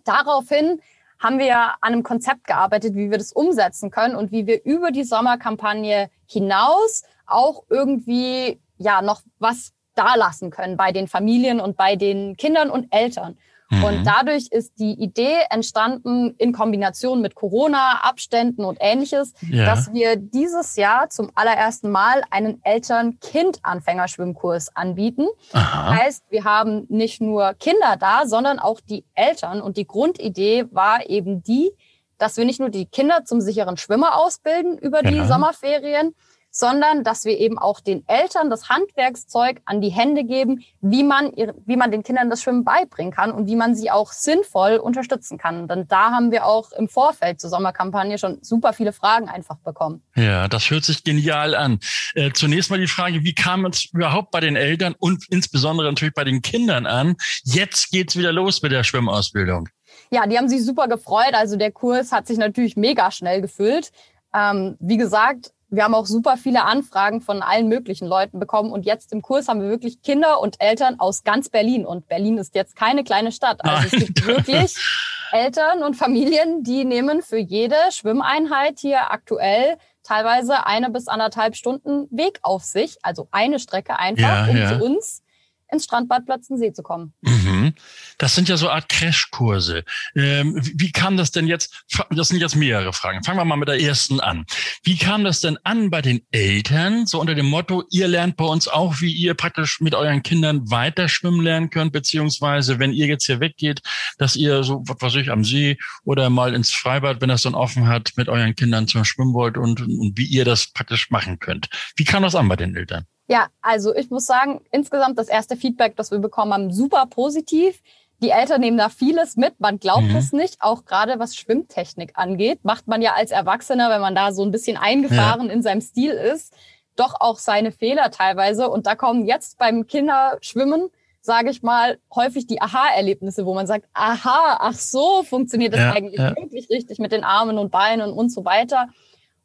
daraufhin 0.04 0.80
haben 1.18 1.38
wir 1.38 1.58
an 1.58 1.92
einem 1.92 2.02
Konzept 2.02 2.46
gearbeitet, 2.46 2.94
wie 2.94 3.10
wir 3.10 3.18
das 3.18 3.32
umsetzen 3.32 3.90
können 3.90 4.16
und 4.16 4.32
wie 4.32 4.46
wir 4.46 4.64
über 4.64 4.90
die 4.90 5.04
Sommerkampagne 5.04 6.10
hinaus 6.26 7.02
auch 7.26 7.64
irgendwie 7.68 8.60
ja 8.78 9.02
noch 9.02 9.22
was 9.38 9.72
dalassen 9.94 10.50
können 10.50 10.76
bei 10.76 10.92
den 10.92 11.08
Familien 11.08 11.60
und 11.60 11.76
bei 11.76 11.96
den 11.96 12.36
Kindern 12.36 12.70
und 12.70 12.88
Eltern. 12.90 13.36
Mhm. 13.70 13.84
Und 13.84 14.04
dadurch 14.04 14.48
ist 14.50 14.72
die 14.78 14.92
Idee 14.92 15.38
entstanden 15.50 16.34
in 16.38 16.52
Kombination 16.52 17.20
mit 17.20 17.34
Corona, 17.34 18.00
Abständen 18.02 18.64
und 18.64 18.78
ähnliches, 18.80 19.34
ja. 19.50 19.66
dass 19.66 19.92
wir 19.92 20.16
dieses 20.16 20.76
Jahr 20.76 21.10
zum 21.10 21.30
allerersten 21.34 21.90
Mal 21.90 22.22
einen 22.30 22.64
Eltern-Kind-Anfängerschwimmkurs 22.64 24.74
anbieten. 24.76 25.26
Aha. 25.52 25.96
Heißt, 25.96 26.22
wir 26.30 26.44
haben 26.44 26.86
nicht 26.88 27.20
nur 27.20 27.54
Kinder 27.54 27.96
da, 27.98 28.26
sondern 28.26 28.60
auch 28.60 28.80
die 28.80 29.04
Eltern. 29.14 29.60
Und 29.60 29.76
die 29.76 29.86
Grundidee 29.86 30.64
war 30.70 31.08
eben 31.08 31.42
die, 31.42 31.72
dass 32.18 32.36
wir 32.36 32.44
nicht 32.44 32.60
nur 32.60 32.70
die 32.70 32.86
Kinder 32.86 33.24
zum 33.24 33.40
sicheren 33.40 33.76
Schwimmer 33.76 34.16
ausbilden 34.16 34.78
über 34.78 35.02
die 35.02 35.16
ja. 35.16 35.26
Sommerferien, 35.26 36.14
sondern 36.56 37.04
dass 37.04 37.26
wir 37.26 37.38
eben 37.38 37.58
auch 37.58 37.80
den 37.80 38.02
Eltern 38.08 38.48
das 38.48 38.70
Handwerkszeug 38.70 39.60
an 39.66 39.82
die 39.82 39.90
Hände 39.90 40.24
geben, 40.24 40.64
wie 40.80 41.04
man, 41.04 41.32
wie 41.66 41.76
man 41.76 41.90
den 41.90 42.02
Kindern 42.02 42.30
das 42.30 42.42
Schwimmen 42.42 42.64
beibringen 42.64 43.12
kann 43.12 43.30
und 43.30 43.46
wie 43.46 43.56
man 43.56 43.74
sie 43.74 43.90
auch 43.90 44.10
sinnvoll 44.12 44.76
unterstützen 44.78 45.36
kann. 45.36 45.68
Denn 45.68 45.86
da 45.86 46.12
haben 46.12 46.30
wir 46.30 46.46
auch 46.46 46.72
im 46.72 46.88
Vorfeld 46.88 47.42
zur 47.42 47.50
Sommerkampagne 47.50 48.16
schon 48.16 48.38
super 48.42 48.72
viele 48.72 48.94
Fragen 48.94 49.28
einfach 49.28 49.58
bekommen. 49.58 50.02
Ja, 50.14 50.48
das 50.48 50.70
hört 50.70 50.84
sich 50.84 51.04
genial 51.04 51.54
an. 51.54 51.78
Äh, 52.14 52.32
zunächst 52.32 52.70
mal 52.70 52.80
die 52.80 52.86
Frage, 52.86 53.22
wie 53.22 53.34
kam 53.34 53.66
es 53.66 53.90
überhaupt 53.92 54.30
bei 54.30 54.40
den 54.40 54.56
Eltern 54.56 54.94
und 54.98 55.26
insbesondere 55.28 55.88
natürlich 55.88 56.14
bei 56.14 56.24
den 56.24 56.40
Kindern 56.40 56.86
an? 56.86 57.16
Jetzt 57.44 57.90
geht's 57.90 58.16
wieder 58.16 58.32
los 58.32 58.62
mit 58.62 58.72
der 58.72 58.82
Schwimmausbildung. 58.82 59.68
Ja, 60.10 60.26
die 60.26 60.38
haben 60.38 60.48
sich 60.48 60.64
super 60.64 60.88
gefreut. 60.88 61.34
Also 61.34 61.56
der 61.56 61.70
Kurs 61.70 62.12
hat 62.12 62.26
sich 62.26 62.38
natürlich 62.38 62.76
mega 62.76 63.10
schnell 63.10 63.42
gefüllt. 63.42 63.90
Ähm, 64.34 64.76
wie 64.80 64.96
gesagt, 64.96 65.52
wir 65.76 65.84
haben 65.84 65.94
auch 65.94 66.06
super 66.06 66.36
viele 66.36 66.64
Anfragen 66.64 67.20
von 67.20 67.42
allen 67.42 67.68
möglichen 67.68 68.06
Leuten 68.06 68.40
bekommen. 68.40 68.72
Und 68.72 68.86
jetzt 68.86 69.12
im 69.12 69.22
Kurs 69.22 69.46
haben 69.46 69.60
wir 69.60 69.68
wirklich 69.68 70.02
Kinder 70.02 70.40
und 70.40 70.60
Eltern 70.60 70.98
aus 70.98 71.22
ganz 71.22 71.48
Berlin. 71.48 71.86
Und 71.86 72.08
Berlin 72.08 72.38
ist 72.38 72.54
jetzt 72.54 72.74
keine 72.74 73.04
kleine 73.04 73.30
Stadt. 73.30 73.64
Also 73.64 73.76
Nein. 73.76 73.88
es 73.92 74.06
gibt 74.06 74.26
wirklich 74.26 74.76
Eltern 75.32 75.82
und 75.82 75.94
Familien, 75.94 76.62
die 76.62 76.84
nehmen 76.84 77.22
für 77.22 77.38
jede 77.38 77.76
Schwimmeinheit 77.90 78.78
hier 78.80 79.12
aktuell 79.12 79.76
teilweise 80.02 80.66
eine 80.66 80.90
bis 80.90 81.08
anderthalb 81.08 81.56
Stunden 81.56 82.08
Weg 82.10 82.38
auf 82.42 82.64
sich. 82.64 82.96
Also 83.02 83.28
eine 83.30 83.58
Strecke 83.58 83.98
einfach, 83.98 84.46
ja, 84.46 84.48
um 84.48 84.56
ja. 84.56 84.68
zu 84.78 84.84
uns 84.84 85.22
ins 85.70 85.84
Strandbad 85.84 86.26
Plötzensee 86.26 86.72
zu 86.72 86.82
kommen. 86.82 87.12
Mhm. 87.22 87.74
Das 88.18 88.34
sind 88.34 88.48
ja 88.48 88.56
so 88.56 88.68
Art 88.68 88.88
Crashkurse. 88.88 89.84
Ähm, 90.14 90.60
wie, 90.74 90.92
kam 90.92 91.16
das 91.16 91.30
denn 91.30 91.46
jetzt? 91.46 91.84
Das 92.10 92.28
sind 92.28 92.40
jetzt 92.40 92.56
mehrere 92.56 92.92
Fragen. 92.92 93.22
Fangen 93.24 93.38
wir 93.38 93.44
mal 93.44 93.56
mit 93.56 93.68
der 93.68 93.80
ersten 93.80 94.20
an. 94.20 94.46
Wie 94.82 94.96
kam 94.96 95.24
das 95.24 95.40
denn 95.40 95.58
an 95.64 95.90
bei 95.90 96.02
den 96.02 96.22
Eltern? 96.30 97.06
So 97.06 97.20
unter 97.20 97.34
dem 97.34 97.46
Motto, 97.46 97.84
ihr 97.90 98.08
lernt 98.08 98.36
bei 98.36 98.44
uns 98.44 98.68
auch, 98.68 99.00
wie 99.00 99.12
ihr 99.12 99.34
praktisch 99.34 99.80
mit 99.80 99.94
euren 99.94 100.22
Kindern 100.22 100.70
weiter 100.70 101.08
schwimmen 101.08 101.42
lernen 101.42 101.70
könnt, 101.70 101.92
beziehungsweise 101.92 102.78
wenn 102.78 102.92
ihr 102.92 103.06
jetzt 103.06 103.26
hier 103.26 103.40
weggeht, 103.40 103.82
dass 104.18 104.36
ihr 104.36 104.62
so, 104.62 104.82
was 104.86 105.00
weiß 105.00 105.14
ich, 105.16 105.30
am 105.30 105.44
See 105.44 105.78
oder 106.04 106.30
mal 106.30 106.54
ins 106.54 106.72
Freibad, 106.72 107.20
wenn 107.20 107.28
das 107.28 107.42
dann 107.42 107.54
offen 107.54 107.88
hat, 107.88 108.12
mit 108.16 108.28
euren 108.28 108.54
Kindern 108.54 108.88
zum 108.88 109.04
Schwimmen 109.04 109.34
wollt 109.34 109.56
und, 109.56 109.80
und 109.80 110.12
wie 110.16 110.26
ihr 110.26 110.44
das 110.44 110.68
praktisch 110.68 111.10
machen 111.10 111.38
könnt. 111.38 111.68
Wie 111.96 112.04
kam 112.04 112.22
das 112.22 112.34
an 112.34 112.48
bei 112.48 112.56
den 112.56 112.76
Eltern? 112.76 113.06
Ja, 113.28 113.48
also 113.60 113.94
ich 113.94 114.10
muss 114.10 114.26
sagen, 114.26 114.60
insgesamt 114.70 115.18
das 115.18 115.28
erste 115.28 115.56
Feedback, 115.56 115.96
das 115.96 116.10
wir 116.10 116.18
bekommen 116.18 116.52
haben, 116.52 116.72
super 116.72 117.06
positiv. 117.06 117.82
Die 118.22 118.30
Eltern 118.30 118.60
nehmen 118.60 118.78
da 118.78 118.88
vieles 118.88 119.36
mit. 119.36 119.60
Man 119.60 119.78
glaubt 119.78 120.08
mhm. 120.08 120.16
es 120.16 120.32
nicht. 120.32 120.56
Auch 120.60 120.84
gerade 120.84 121.18
was 121.18 121.36
Schwimmtechnik 121.36 122.12
angeht, 122.14 122.60
macht 122.64 122.86
man 122.86 123.02
ja 123.02 123.14
als 123.14 123.30
Erwachsener, 123.30 123.90
wenn 123.90 124.00
man 124.00 124.14
da 124.14 124.32
so 124.32 124.42
ein 124.42 124.52
bisschen 124.52 124.76
eingefahren 124.76 125.48
ja. 125.48 125.52
in 125.52 125.62
seinem 125.62 125.80
Stil 125.80 126.12
ist, 126.12 126.54
doch 126.94 127.20
auch 127.20 127.38
seine 127.38 127.72
Fehler 127.72 128.10
teilweise. 128.10 128.70
Und 128.70 128.86
da 128.86 128.94
kommen 128.94 129.26
jetzt 129.26 129.58
beim 129.58 129.86
Kinderschwimmen, 129.86 130.88
sage 131.20 131.50
ich 131.50 131.62
mal, 131.62 131.98
häufig 132.14 132.46
die 132.46 132.62
Aha-Erlebnisse, 132.62 133.44
wo 133.44 133.52
man 133.52 133.66
sagt, 133.66 133.86
aha, 133.92 134.58
ach 134.60 134.74
so, 134.74 135.22
funktioniert 135.24 135.74
das 135.74 135.80
ja, 135.80 135.92
eigentlich 135.92 136.20
ja. 136.20 136.34
wirklich 136.36 136.70
richtig 136.70 136.98
mit 136.98 137.12
den 137.12 137.24
Armen 137.24 137.58
und 137.58 137.70
Beinen 137.70 138.12
und 138.12 138.30
so 138.30 138.44
weiter. 138.44 138.88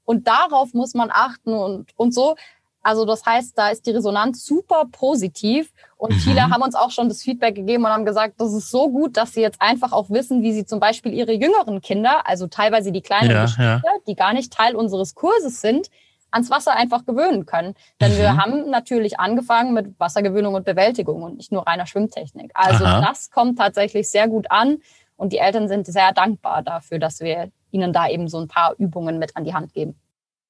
Und 0.05 0.27
darauf 0.27 0.73
muss 0.73 0.93
man 0.93 1.09
achten 1.11 1.53
und, 1.53 1.89
und 1.97 2.13
so. 2.13 2.35
Also 2.83 3.05
das 3.05 3.25
heißt, 3.25 3.57
da 3.57 3.69
ist 3.69 3.85
die 3.85 3.91
Resonanz 3.91 4.45
super 4.45 4.85
positiv 4.91 5.71
und 5.97 6.13
mhm. 6.13 6.19
viele 6.19 6.41
haben 6.49 6.61
uns 6.63 6.75
auch 6.75 6.91
schon 6.91 7.09
das 7.09 7.21
Feedback 7.21 7.55
gegeben 7.55 7.85
und 7.85 7.91
haben 7.91 8.05
gesagt, 8.05 8.35
das 8.39 8.53
ist 8.53 8.71
so 8.71 8.89
gut, 8.89 9.17
dass 9.17 9.33
sie 9.33 9.41
jetzt 9.41 9.61
einfach 9.61 9.91
auch 9.91 10.09
wissen, 10.09 10.41
wie 10.41 10.51
sie 10.51 10.65
zum 10.65 10.79
Beispiel 10.79 11.13
ihre 11.13 11.33
jüngeren 11.33 11.81
Kinder, 11.81 12.27
also 12.27 12.47
teilweise 12.47 12.91
die 12.91 13.01
kleineren 13.01 13.53
ja, 13.57 13.63
ja. 13.63 13.81
die 14.07 14.15
gar 14.15 14.33
nicht 14.33 14.51
Teil 14.51 14.75
unseres 14.75 15.13
Kurses 15.13 15.61
sind, 15.61 15.89
ans 16.31 16.49
Wasser 16.49 16.75
einfach 16.75 17.05
gewöhnen 17.05 17.45
können. 17.45 17.75
Denn 17.99 18.13
mhm. 18.13 18.17
wir 18.17 18.37
haben 18.37 18.69
natürlich 18.69 19.19
angefangen 19.19 19.73
mit 19.73 19.99
Wassergewöhnung 19.99 20.55
und 20.55 20.65
Bewältigung 20.65 21.21
und 21.21 21.37
nicht 21.37 21.51
nur 21.51 21.67
reiner 21.67 21.85
Schwimmtechnik. 21.85 22.51
Also 22.53 22.85
Aha. 22.85 23.01
das 23.01 23.29
kommt 23.29 23.59
tatsächlich 23.59 24.09
sehr 24.09 24.27
gut 24.27 24.49
an 24.49 24.77
und 25.17 25.33
die 25.33 25.37
Eltern 25.37 25.67
sind 25.67 25.85
sehr 25.85 26.13
dankbar 26.13 26.63
dafür, 26.63 26.97
dass 26.97 27.19
wir 27.19 27.51
ihnen 27.69 27.93
da 27.93 28.09
eben 28.09 28.27
so 28.27 28.39
ein 28.39 28.47
paar 28.47 28.73
Übungen 28.77 29.19
mit 29.19 29.35
an 29.37 29.43
die 29.43 29.53
Hand 29.53 29.73
geben. 29.73 29.99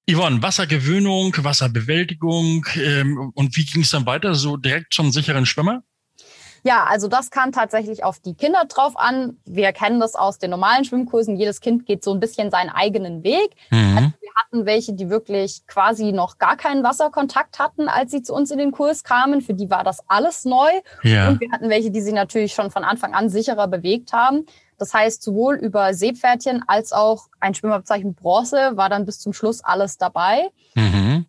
Yvonne, 0.09 0.41
Wassergewöhnung, 0.41 1.35
Wasserbewältigung 1.37 2.65
ähm, 2.75 3.31
und 3.35 3.55
wie 3.55 3.65
ging 3.65 3.83
es 3.83 3.91
dann 3.91 4.05
weiter? 4.05 4.35
So 4.35 4.57
direkt 4.57 4.93
zum 4.93 5.11
sicheren 5.11 5.45
Schwimmer? 5.45 5.83
Ja, 6.63 6.85
also 6.85 7.07
das 7.07 7.31
kam 7.31 7.51
tatsächlich 7.51 8.03
auf 8.03 8.19
die 8.19 8.35
Kinder 8.35 8.65
drauf 8.67 8.95
an. 8.95 9.37
Wir 9.45 9.71
kennen 9.73 9.99
das 9.99 10.15
aus 10.15 10.37
den 10.37 10.51
normalen 10.51 10.85
Schwimmkursen. 10.85 11.35
Jedes 11.35 11.59
Kind 11.59 11.85
geht 11.85 12.03
so 12.03 12.13
ein 12.13 12.19
bisschen 12.19 12.51
seinen 12.51 12.69
eigenen 12.69 13.23
Weg. 13.23 13.55
Mhm. 13.71 13.97
Also 13.97 14.11
wir 14.21 14.29
hatten 14.35 14.65
welche, 14.65 14.93
die 14.93 15.09
wirklich 15.09 15.65
quasi 15.65 16.11
noch 16.11 16.37
gar 16.37 16.57
keinen 16.57 16.83
Wasserkontakt 16.83 17.57
hatten, 17.57 17.87
als 17.87 18.11
sie 18.11 18.21
zu 18.21 18.33
uns 18.33 18.51
in 18.51 18.59
den 18.59 18.71
Kurs 18.71 19.03
kamen. 19.03 19.41
Für 19.41 19.55
die 19.55 19.69
war 19.69 19.83
das 19.83 20.07
alles 20.07 20.45
neu. 20.45 20.69
Ja. 21.03 21.29
Und 21.29 21.39
wir 21.39 21.51
hatten 21.51 21.69
welche, 21.69 21.89
die 21.89 22.01
sich 22.01 22.13
natürlich 22.13 22.53
schon 22.53 22.69
von 22.69 22.83
Anfang 22.83 23.13
an 23.13 23.29
sicherer 23.29 23.67
bewegt 23.67 24.13
haben. 24.13 24.45
Das 24.81 24.95
heißt, 24.95 25.21
sowohl 25.21 25.57
über 25.57 25.93
Seepferdchen 25.93 26.63
als 26.65 26.91
auch 26.91 27.27
ein 27.39 27.53
Schwimmabzeichen 27.53 28.15
Bronze 28.15 28.71
war 28.73 28.89
dann 28.89 29.05
bis 29.05 29.19
zum 29.19 29.31
Schluss 29.31 29.63
alles 29.63 29.99
dabei. 29.99 30.49
Mhm. 30.73 31.27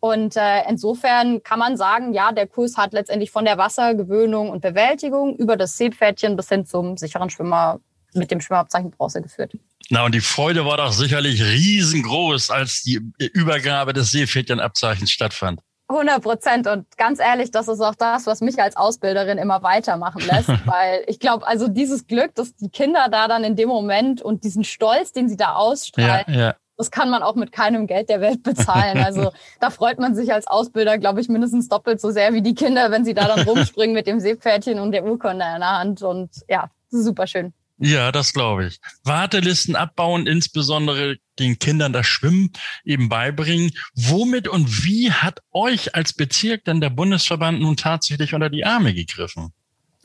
Und 0.00 0.36
äh, 0.36 0.68
insofern 0.68 1.44
kann 1.44 1.60
man 1.60 1.76
sagen, 1.76 2.12
ja, 2.12 2.32
der 2.32 2.48
Kurs 2.48 2.76
hat 2.76 2.92
letztendlich 2.92 3.30
von 3.30 3.44
der 3.44 3.56
Wassergewöhnung 3.56 4.50
und 4.50 4.62
Bewältigung 4.62 5.36
über 5.36 5.56
das 5.56 5.76
Seepferdchen 5.76 6.34
bis 6.34 6.48
hin 6.48 6.66
zum 6.66 6.96
sicheren 6.96 7.30
Schwimmer 7.30 7.78
mit 8.14 8.32
dem 8.32 8.40
Schwimmabzeichen 8.40 8.90
Bronze 8.90 9.22
geführt. 9.22 9.52
Na, 9.88 10.04
und 10.04 10.16
die 10.16 10.20
Freude 10.20 10.66
war 10.66 10.78
doch 10.78 10.92
sicherlich 10.92 11.40
riesengroß, 11.40 12.50
als 12.50 12.82
die 12.82 13.00
Übergabe 13.32 13.92
des 13.92 14.10
Seepferdchenabzeichens 14.10 15.12
stattfand. 15.12 15.60
100 15.88 16.22
Prozent. 16.22 16.66
Und 16.66 16.96
ganz 16.96 17.20
ehrlich, 17.20 17.50
das 17.50 17.68
ist 17.68 17.80
auch 17.80 17.94
das, 17.94 18.26
was 18.26 18.40
mich 18.40 18.60
als 18.60 18.76
Ausbilderin 18.76 19.38
immer 19.38 19.62
weitermachen 19.62 20.22
lässt. 20.26 20.48
weil 20.66 21.04
ich 21.06 21.20
glaube, 21.20 21.46
also 21.46 21.68
dieses 21.68 22.06
Glück, 22.06 22.34
dass 22.34 22.54
die 22.56 22.68
Kinder 22.68 23.08
da 23.10 23.28
dann 23.28 23.44
in 23.44 23.56
dem 23.56 23.68
Moment 23.68 24.22
und 24.22 24.44
diesen 24.44 24.64
Stolz, 24.64 25.12
den 25.12 25.28
sie 25.28 25.36
da 25.36 25.54
ausstrahlen, 25.54 26.24
ja, 26.28 26.34
ja. 26.34 26.54
das 26.76 26.90
kann 26.90 27.10
man 27.10 27.22
auch 27.22 27.34
mit 27.34 27.52
keinem 27.52 27.86
Geld 27.86 28.08
der 28.08 28.20
Welt 28.20 28.42
bezahlen. 28.42 28.98
Also 28.98 29.32
da 29.60 29.70
freut 29.70 29.98
man 29.98 30.14
sich 30.14 30.32
als 30.32 30.46
Ausbilder, 30.46 30.98
glaube 30.98 31.20
ich, 31.20 31.28
mindestens 31.28 31.68
doppelt 31.68 32.00
so 32.00 32.10
sehr 32.10 32.32
wie 32.32 32.42
die 32.42 32.54
Kinder, 32.54 32.90
wenn 32.90 33.04
sie 33.04 33.14
da 33.14 33.26
dann 33.26 33.40
rumspringen 33.48 33.94
mit 33.94 34.06
dem 34.06 34.20
Seepferdchen 34.20 34.80
und 34.80 34.92
der 34.92 35.04
Urkunde 35.04 35.44
in 35.54 35.60
der 35.60 35.78
Hand. 35.78 36.02
Und 36.02 36.30
ja, 36.48 36.70
super 36.90 37.26
schön. 37.26 37.52
Ja, 37.78 38.10
das 38.10 38.32
glaube 38.32 38.66
ich. 38.66 38.80
Wartelisten 39.04 39.76
abbauen, 39.76 40.26
insbesondere 40.26 41.16
den 41.38 41.58
Kindern 41.58 41.92
das 41.92 42.06
Schwimmen 42.06 42.52
eben 42.84 43.08
beibringen. 43.08 43.72
Womit 43.94 44.48
und 44.48 44.84
wie 44.84 45.12
hat 45.12 45.40
euch 45.52 45.94
als 45.94 46.14
Bezirk 46.14 46.64
denn 46.64 46.80
der 46.80 46.90
Bundesverband 46.90 47.60
nun 47.60 47.76
tatsächlich 47.76 48.32
unter 48.32 48.48
die 48.48 48.64
Arme 48.64 48.94
gegriffen? 48.94 49.52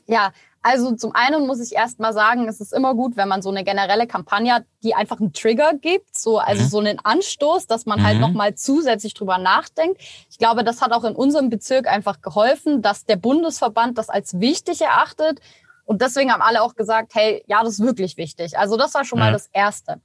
Ja, 0.06 0.32
also 0.64 0.94
zum 0.94 1.12
einen 1.14 1.46
muss 1.46 1.60
ich 1.60 1.74
erst 1.74 1.98
mal 1.98 2.12
sagen, 2.12 2.46
es 2.46 2.60
ist 2.60 2.72
immer 2.72 2.94
gut, 2.94 3.16
wenn 3.16 3.28
man 3.28 3.42
so 3.42 3.50
eine 3.50 3.64
generelle 3.64 4.06
Kampagne 4.06 4.54
hat, 4.54 4.64
die 4.84 4.94
einfach 4.94 5.18
einen 5.18 5.32
Trigger 5.32 5.72
gibt, 5.74 6.16
so 6.16 6.38
also 6.38 6.62
mhm. 6.62 6.68
so 6.68 6.78
einen 6.78 6.98
Anstoß, 7.00 7.66
dass 7.66 7.84
man 7.84 8.04
halt 8.04 8.18
mhm. 8.18 8.22
halt 8.22 8.32
noch 8.32 8.36
mal 8.36 8.54
zusätzlich 8.54 9.14
drüber 9.14 9.38
nachdenkt. 9.38 10.00
Ich 10.30 10.38
glaube, 10.38 10.62
das 10.62 10.80
hat 10.80 10.92
auch 10.92 11.02
in 11.02 11.16
unserem 11.16 11.50
Bezirk 11.50 11.88
einfach 11.88 12.20
geholfen, 12.20 12.80
dass 12.80 13.04
der 13.04 13.16
Bundesverband 13.16 13.98
das 13.98 14.08
als 14.08 14.38
wichtig 14.38 14.80
erachtet, 14.80 15.40
und 15.92 16.00
deswegen 16.00 16.32
haben 16.32 16.40
alle 16.40 16.62
auch 16.62 16.74
gesagt, 16.74 17.14
hey, 17.14 17.44
ja, 17.46 17.62
das 17.62 17.74
ist 17.74 17.84
wirklich 17.84 18.16
wichtig. 18.16 18.56
Also 18.56 18.78
das 18.78 18.94
war 18.94 19.04
schon 19.04 19.18
ja. 19.18 19.26
mal 19.26 19.32
das 19.32 19.48
Erste. 19.52 20.00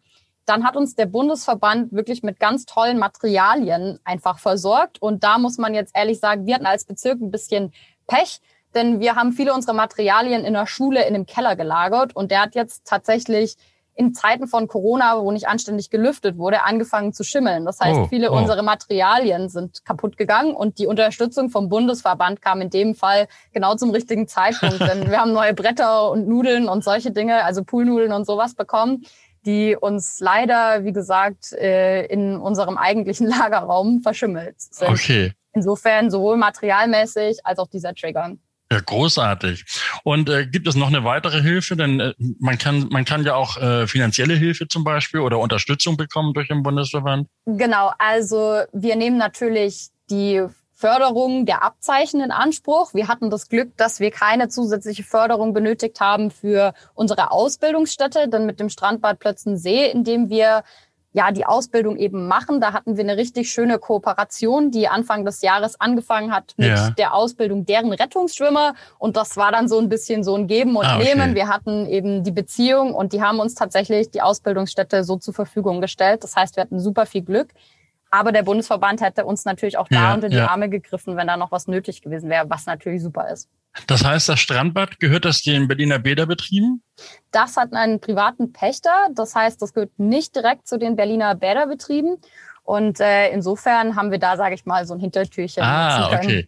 Dann 0.45 0.65
hat 0.65 0.75
uns 0.75 0.95
der 0.95 1.05
Bundesverband 1.05 1.93
wirklich 1.93 2.23
mit 2.23 2.41
ganz 2.41 2.65
tollen 2.65 2.99
Materialien 2.99 3.97
einfach 4.03 4.37
versorgt. 4.37 5.01
Und 5.01 5.23
da 5.23 5.37
muss 5.37 5.57
man 5.57 5.73
jetzt 5.73 5.95
ehrlich 5.95 6.19
sagen, 6.19 6.45
wir 6.45 6.55
hatten 6.55 6.65
als 6.65 6.83
Bezirk 6.83 7.21
ein 7.21 7.31
bisschen 7.31 7.71
Pech, 8.05 8.41
denn 8.75 8.99
wir 8.99 9.15
haben 9.15 9.31
viele 9.31 9.53
unserer 9.53 9.75
Materialien 9.75 10.43
in 10.43 10.55
der 10.55 10.67
Schule 10.67 11.07
in 11.07 11.13
dem 11.13 11.25
Keller 11.25 11.55
gelagert. 11.55 12.13
Und 12.13 12.31
der 12.31 12.41
hat 12.41 12.53
jetzt 12.53 12.85
tatsächlich 12.85 13.55
in 13.97 14.13
Zeiten 14.13 14.47
von 14.47 14.67
Corona, 14.67 15.19
wo 15.19 15.31
nicht 15.31 15.47
anständig 15.47 15.89
gelüftet 15.89 16.37
wurde, 16.37 16.63
angefangen 16.63 17.13
zu 17.13 17.23
schimmeln. 17.23 17.65
Das 17.65 17.79
heißt, 17.79 17.99
oh, 18.01 18.07
viele 18.07 18.31
oh. 18.31 18.37
unserer 18.37 18.61
Materialien 18.61 19.49
sind 19.49 19.83
kaputt 19.85 20.17
gegangen 20.17 20.53
und 20.53 20.77
die 20.77 20.85
Unterstützung 20.85 21.49
vom 21.49 21.67
Bundesverband 21.67 22.41
kam 22.41 22.61
in 22.61 22.69
dem 22.69 22.93
Fall 22.93 23.27
genau 23.53 23.75
zum 23.75 23.89
richtigen 23.89 24.27
Zeitpunkt. 24.27 24.79
Denn 24.79 25.07
wir 25.09 25.19
haben 25.19 25.33
neue 25.33 25.55
Bretter 25.55 26.11
und 26.11 26.27
Nudeln 26.27 26.69
und 26.69 26.83
solche 26.83 27.11
Dinge, 27.11 27.43
also 27.43 27.63
Poolnudeln 27.63 28.13
und 28.13 28.27
sowas 28.27 28.53
bekommen, 28.53 29.03
die 29.47 29.75
uns 29.75 30.19
leider, 30.19 30.83
wie 30.83 30.93
gesagt, 30.93 31.53
äh, 31.53 32.05
in 32.05 32.37
unserem 32.37 32.77
eigentlichen 32.77 33.27
Lagerraum 33.27 34.01
verschimmelt 34.01 34.61
sind. 34.61 34.89
Okay. 34.89 35.33
Insofern 35.53 36.11
sowohl 36.11 36.37
materialmäßig 36.37 37.39
als 37.43 37.57
auch 37.57 37.67
dieser 37.67 37.95
Trigger. 37.95 38.33
Ja, 38.71 38.81
großartig. 38.81 39.65
Und 40.03 40.29
äh, 40.29 40.45
gibt 40.45 40.67
es 40.67 40.75
noch 40.75 40.87
eine 40.87 41.05
weitere 41.05 41.41
Hilfe? 41.41 41.77
Denn 41.77 41.99
äh, 41.99 42.13
man 42.39 42.57
kann 42.57 42.87
man 42.89 43.05
kann 43.05 43.23
ja 43.23 43.35
auch 43.35 43.57
äh, 43.57 43.87
finanzielle 43.87 44.35
Hilfe 44.35 44.67
zum 44.67 44.83
Beispiel 44.83 45.21
oder 45.21 45.39
Unterstützung 45.39 45.95
bekommen 45.95 46.33
durch 46.33 46.49
den 46.49 46.63
Bundesverband. 46.63 47.27
Genau, 47.45 47.91
also 47.97 48.61
wir 48.73 48.97
nehmen 48.97 49.17
natürlich 49.17 49.89
die 50.09 50.43
Förderung 50.73 51.47
der 51.47 51.63
Abzeichen 51.63 52.21
in 52.21 52.29
Anspruch. 52.29 52.93
Wir 52.93 53.07
hatten 53.07 53.31
das 53.31 53.49
Glück, 53.49 53.75
dass 53.77 53.99
wir 53.99 54.11
keine 54.11 54.47
zusätzliche 54.47 55.03
Förderung 55.03 55.53
benötigt 55.53 55.99
haben 56.01 56.29
für 56.29 56.73
unsere 56.93 57.31
Ausbildungsstätte, 57.31 58.27
denn 58.27 58.45
mit 58.45 58.59
dem 58.59 58.69
Strandbad 58.69 59.17
Plötzensee, 59.17 59.89
in 59.89 60.03
dem 60.03 60.29
wir 60.29 60.63
ja, 61.17 61.31
die 61.31 61.47
Ausbildung 61.47 61.97
eben 61.97 62.27
machen. 62.27 62.61
Da 62.61 62.73
hatten 62.73 62.95
wir 62.95 63.03
eine 63.03 63.17
richtig 63.17 63.49
schöne 63.49 63.79
Kooperation, 63.79 64.69
die 64.69 64.87
Anfang 64.87 65.25
des 65.25 65.41
Jahres 65.41 65.81
angefangen 65.81 66.31
hat 66.31 66.53
mit 66.57 66.67
ja. 66.67 66.91
der 66.91 67.15
Ausbildung 67.15 67.65
deren 67.65 67.91
Rettungsschwimmer. 67.91 68.75
Und 68.99 69.17
das 69.17 69.35
war 69.35 69.51
dann 69.51 69.67
so 69.67 69.79
ein 69.79 69.89
bisschen 69.89 70.23
so 70.23 70.35
ein 70.35 70.45
Geben 70.45 70.75
und 70.75 70.85
ah, 70.85 70.97
okay. 70.97 71.15
Nehmen. 71.15 71.33
Wir 71.33 71.47
hatten 71.47 71.87
eben 71.87 72.23
die 72.23 72.29
Beziehung 72.29 72.93
und 72.93 73.13
die 73.13 73.23
haben 73.23 73.39
uns 73.39 73.55
tatsächlich 73.55 74.11
die 74.11 74.21
Ausbildungsstätte 74.21 75.03
so 75.03 75.15
zur 75.15 75.33
Verfügung 75.33 75.81
gestellt. 75.81 76.23
Das 76.23 76.35
heißt, 76.35 76.55
wir 76.55 76.61
hatten 76.61 76.79
super 76.79 77.07
viel 77.07 77.23
Glück. 77.23 77.49
Aber 78.09 78.31
der 78.31 78.43
Bundesverband 78.43 79.01
hätte 79.01 79.25
uns 79.25 79.45
natürlich 79.45 79.77
auch 79.77 79.87
da 79.89 79.95
ja, 79.95 80.13
unter 80.13 80.29
die 80.29 80.37
ja. 80.37 80.47
Arme 80.47 80.69
gegriffen, 80.69 81.17
wenn 81.17 81.27
da 81.27 81.37
noch 81.37 81.51
was 81.51 81.67
nötig 81.67 82.01
gewesen 82.01 82.29
wäre, 82.29 82.49
was 82.49 82.65
natürlich 82.65 83.01
super 83.01 83.29
ist. 83.29 83.49
Das 83.85 84.03
heißt, 84.03 84.29
das 84.29 84.39
Strandbad 84.39 84.99
gehört 84.99 85.25
das 85.25 85.41
den 85.41 85.67
Berliner 85.67 85.99
Bäderbetrieben? 85.99 86.81
Das 87.31 87.57
hat 87.57 87.73
einen 87.73 87.99
privaten 87.99 88.51
Pächter. 88.51 89.07
Das 89.13 89.35
heißt, 89.35 89.61
das 89.61 89.73
gehört 89.73 89.91
nicht 89.99 90.35
direkt 90.35 90.67
zu 90.67 90.79
den 90.79 90.95
Berliner 90.95 91.35
Bäderbetrieben. 91.35 92.17
Und 92.63 92.99
äh, 92.99 93.29
insofern 93.29 93.95
haben 93.95 94.11
wir 94.11 94.19
da, 94.19 94.35
sage 94.35 94.55
ich 94.55 94.65
mal, 94.65 94.85
so 94.85 94.93
ein 94.93 94.99
Hintertürchen. 94.99 95.63
Ah, 95.63 96.11
okay. 96.13 96.47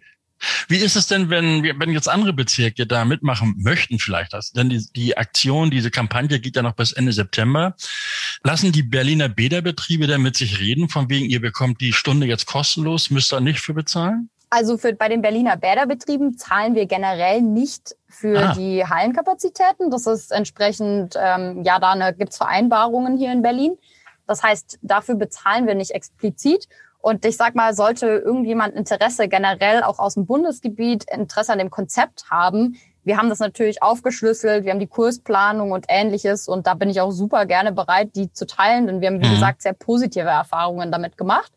Wie 0.68 0.78
ist 0.78 0.96
es 0.96 1.08
denn, 1.08 1.30
wenn, 1.30 1.64
wenn 1.64 1.92
jetzt 1.92 2.08
andere 2.08 2.34
Bezirke 2.34 2.88
da 2.88 3.06
mitmachen 3.06 3.56
möchten 3.58 4.00
vielleicht? 4.00 4.34
Das? 4.34 4.52
Denn 4.52 4.70
die, 4.70 4.86
die 4.96 5.18
Aktion, 5.18 5.70
diese 5.70 5.92
Kampagne 5.92 6.40
geht 6.40 6.56
ja 6.56 6.62
noch 6.62 6.76
bis 6.76 6.92
Ende 6.92 7.12
September. 7.12 7.76
Lassen 8.44 8.72
die 8.72 8.84
Berliner 8.84 9.30
Bäderbetriebe 9.30 10.08
da 10.08 10.18
mit 10.18 10.38
sich 10.38 10.60
reden, 10.60 10.90
von 10.90 11.10
wegen, 11.10 11.30
ihr 11.30 11.42
bekommt 11.42 11.82
die 11.82 11.94
Stunde 11.94 12.28
jetzt 12.28 12.46
kostenlos, 12.46 13.10
müsst 13.10 13.34
ihr 13.34 13.42
nicht 13.42 13.60
für 13.60 13.74
bezahlen? 13.74 14.30
Also 14.52 14.78
für, 14.78 14.94
bei 14.94 15.10
den 15.10 15.22
Berliner 15.22 15.58
Bäderbetrieben 15.58 16.38
zahlen 16.38 16.74
wir 16.74 16.88
generell 16.88 17.42
nicht 17.42 17.96
für 18.08 18.40
ah. 18.40 18.54
die 18.54 18.84
Hallenkapazitäten. 18.84 19.92
Das 19.92 20.08
ist 20.08 20.32
entsprechend, 20.32 21.16
ähm, 21.22 21.64
ja, 21.64 21.80
da 21.80 22.12
gibt's 22.12 22.38
Vereinbarungen 22.38 23.18
hier 23.18 23.32
in 23.32 23.44
Berlin. 23.44 23.78
Das 24.26 24.42
heißt, 24.42 24.80
dafür 24.82 25.16
bezahlen 25.16 25.68
wir 25.68 25.76
nicht 25.76 25.92
explizit. 25.92 26.68
Und 27.02 27.26
ich 27.26 27.38
sag 27.38 27.56
mal, 27.56 27.74
sollte 27.74 28.08
irgendjemand 28.08 28.76
Interesse 28.76 29.30
generell 29.30 29.84
auch 29.84 30.00
aus 30.00 30.16
dem 30.16 30.26
Bundesgebiet 30.26 31.06
Interesse 31.10 31.54
an 31.54 31.60
dem 31.60 31.70
Konzept 31.70 32.30
haben, 32.30 32.76
wir 33.10 33.18
haben 33.18 33.30
das 33.30 33.40
natürlich 33.40 33.82
aufgeschlüsselt, 33.82 34.66
wir 34.66 34.72
haben 34.72 34.80
die 34.80 34.88
Kursplanung 34.88 35.72
und 35.72 35.86
ähnliches 35.88 36.48
und 36.48 36.68
da 36.68 36.76
bin 36.76 36.90
ich 36.90 37.02
auch 37.02 37.12
super 37.12 37.46
gerne 37.46 37.72
bereit, 37.72 38.16
die 38.16 38.32
zu 38.32 38.46
teilen, 38.46 38.88
denn 38.88 39.02
wir 39.02 39.08
haben, 39.08 39.20
wie 39.20 39.28
mhm. 39.28 39.34
gesagt, 39.34 39.62
sehr 39.62 39.74
positive 39.74 40.28
Erfahrungen 40.28 40.92
damit 40.92 41.18
gemacht 41.18 41.52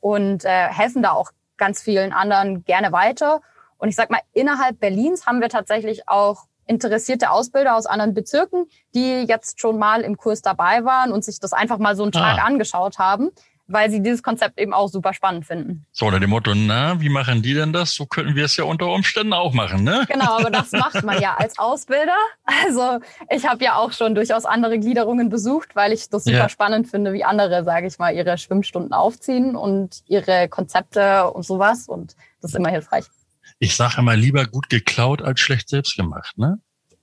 und 0.00 0.44
äh, 0.44 0.68
helfen 0.68 1.02
da 1.02 1.12
auch 1.12 1.30
ganz 1.56 1.80
vielen 1.80 2.12
anderen 2.12 2.64
gerne 2.64 2.92
weiter. 2.92 3.40
Und 3.78 3.88
ich 3.88 3.96
sag 3.96 4.10
mal, 4.10 4.20
innerhalb 4.32 4.80
Berlins 4.80 5.26
haben 5.26 5.40
wir 5.40 5.48
tatsächlich 5.48 6.08
auch 6.08 6.44
interessierte 6.66 7.30
Ausbilder 7.30 7.76
aus 7.76 7.86
anderen 7.86 8.12
Bezirken, 8.12 8.66
die 8.94 9.22
jetzt 9.22 9.60
schon 9.60 9.78
mal 9.78 10.02
im 10.02 10.18
Kurs 10.18 10.42
dabei 10.42 10.84
waren 10.84 11.12
und 11.12 11.24
sich 11.24 11.40
das 11.40 11.54
einfach 11.54 11.78
mal 11.78 11.96
so 11.96 12.02
einen 12.02 12.12
Tag 12.12 12.38
ah. 12.38 12.44
angeschaut 12.44 12.98
haben 12.98 13.30
weil 13.68 13.90
sie 13.90 14.02
dieses 14.02 14.22
Konzept 14.22 14.58
eben 14.58 14.72
auch 14.72 14.88
super 14.88 15.12
spannend 15.12 15.46
finden. 15.46 15.86
So, 15.92 16.06
unter 16.06 16.18
dem 16.18 16.30
Motto, 16.30 16.54
na, 16.54 17.00
wie 17.00 17.10
machen 17.10 17.42
die 17.42 17.54
denn 17.54 17.72
das? 17.72 17.94
So 17.94 18.06
könnten 18.06 18.34
wir 18.34 18.46
es 18.46 18.56
ja 18.56 18.64
unter 18.64 18.86
Umständen 18.86 19.34
auch 19.34 19.52
machen, 19.52 19.84
ne? 19.84 20.04
Genau, 20.08 20.38
aber 20.38 20.50
das 20.50 20.72
macht 20.72 21.04
man 21.04 21.20
ja 21.20 21.36
als 21.36 21.58
Ausbilder. 21.58 22.16
Also 22.44 22.98
ich 23.30 23.46
habe 23.46 23.62
ja 23.62 23.76
auch 23.76 23.92
schon 23.92 24.14
durchaus 24.14 24.46
andere 24.46 24.78
Gliederungen 24.78 25.28
besucht, 25.28 25.76
weil 25.76 25.92
ich 25.92 26.08
das 26.08 26.24
super 26.24 26.36
ja. 26.36 26.48
spannend 26.48 26.88
finde, 26.88 27.12
wie 27.12 27.24
andere, 27.24 27.62
sage 27.62 27.86
ich 27.86 27.98
mal, 27.98 28.14
ihre 28.14 28.38
Schwimmstunden 28.38 28.92
aufziehen 28.92 29.54
und 29.54 30.02
ihre 30.06 30.48
Konzepte 30.48 31.30
und 31.30 31.44
sowas. 31.44 31.88
Und 31.88 32.16
das 32.40 32.52
ist 32.52 32.56
immer 32.56 32.70
hilfreich. 32.70 33.04
Ich 33.58 33.76
sage 33.76 33.96
immer 33.98 34.16
lieber 34.16 34.46
gut 34.46 34.70
geklaut 34.70 35.20
als 35.20 35.40
schlecht 35.40 35.68
selbst 35.68 35.96
gemacht, 35.96 36.38
ne? 36.38 36.58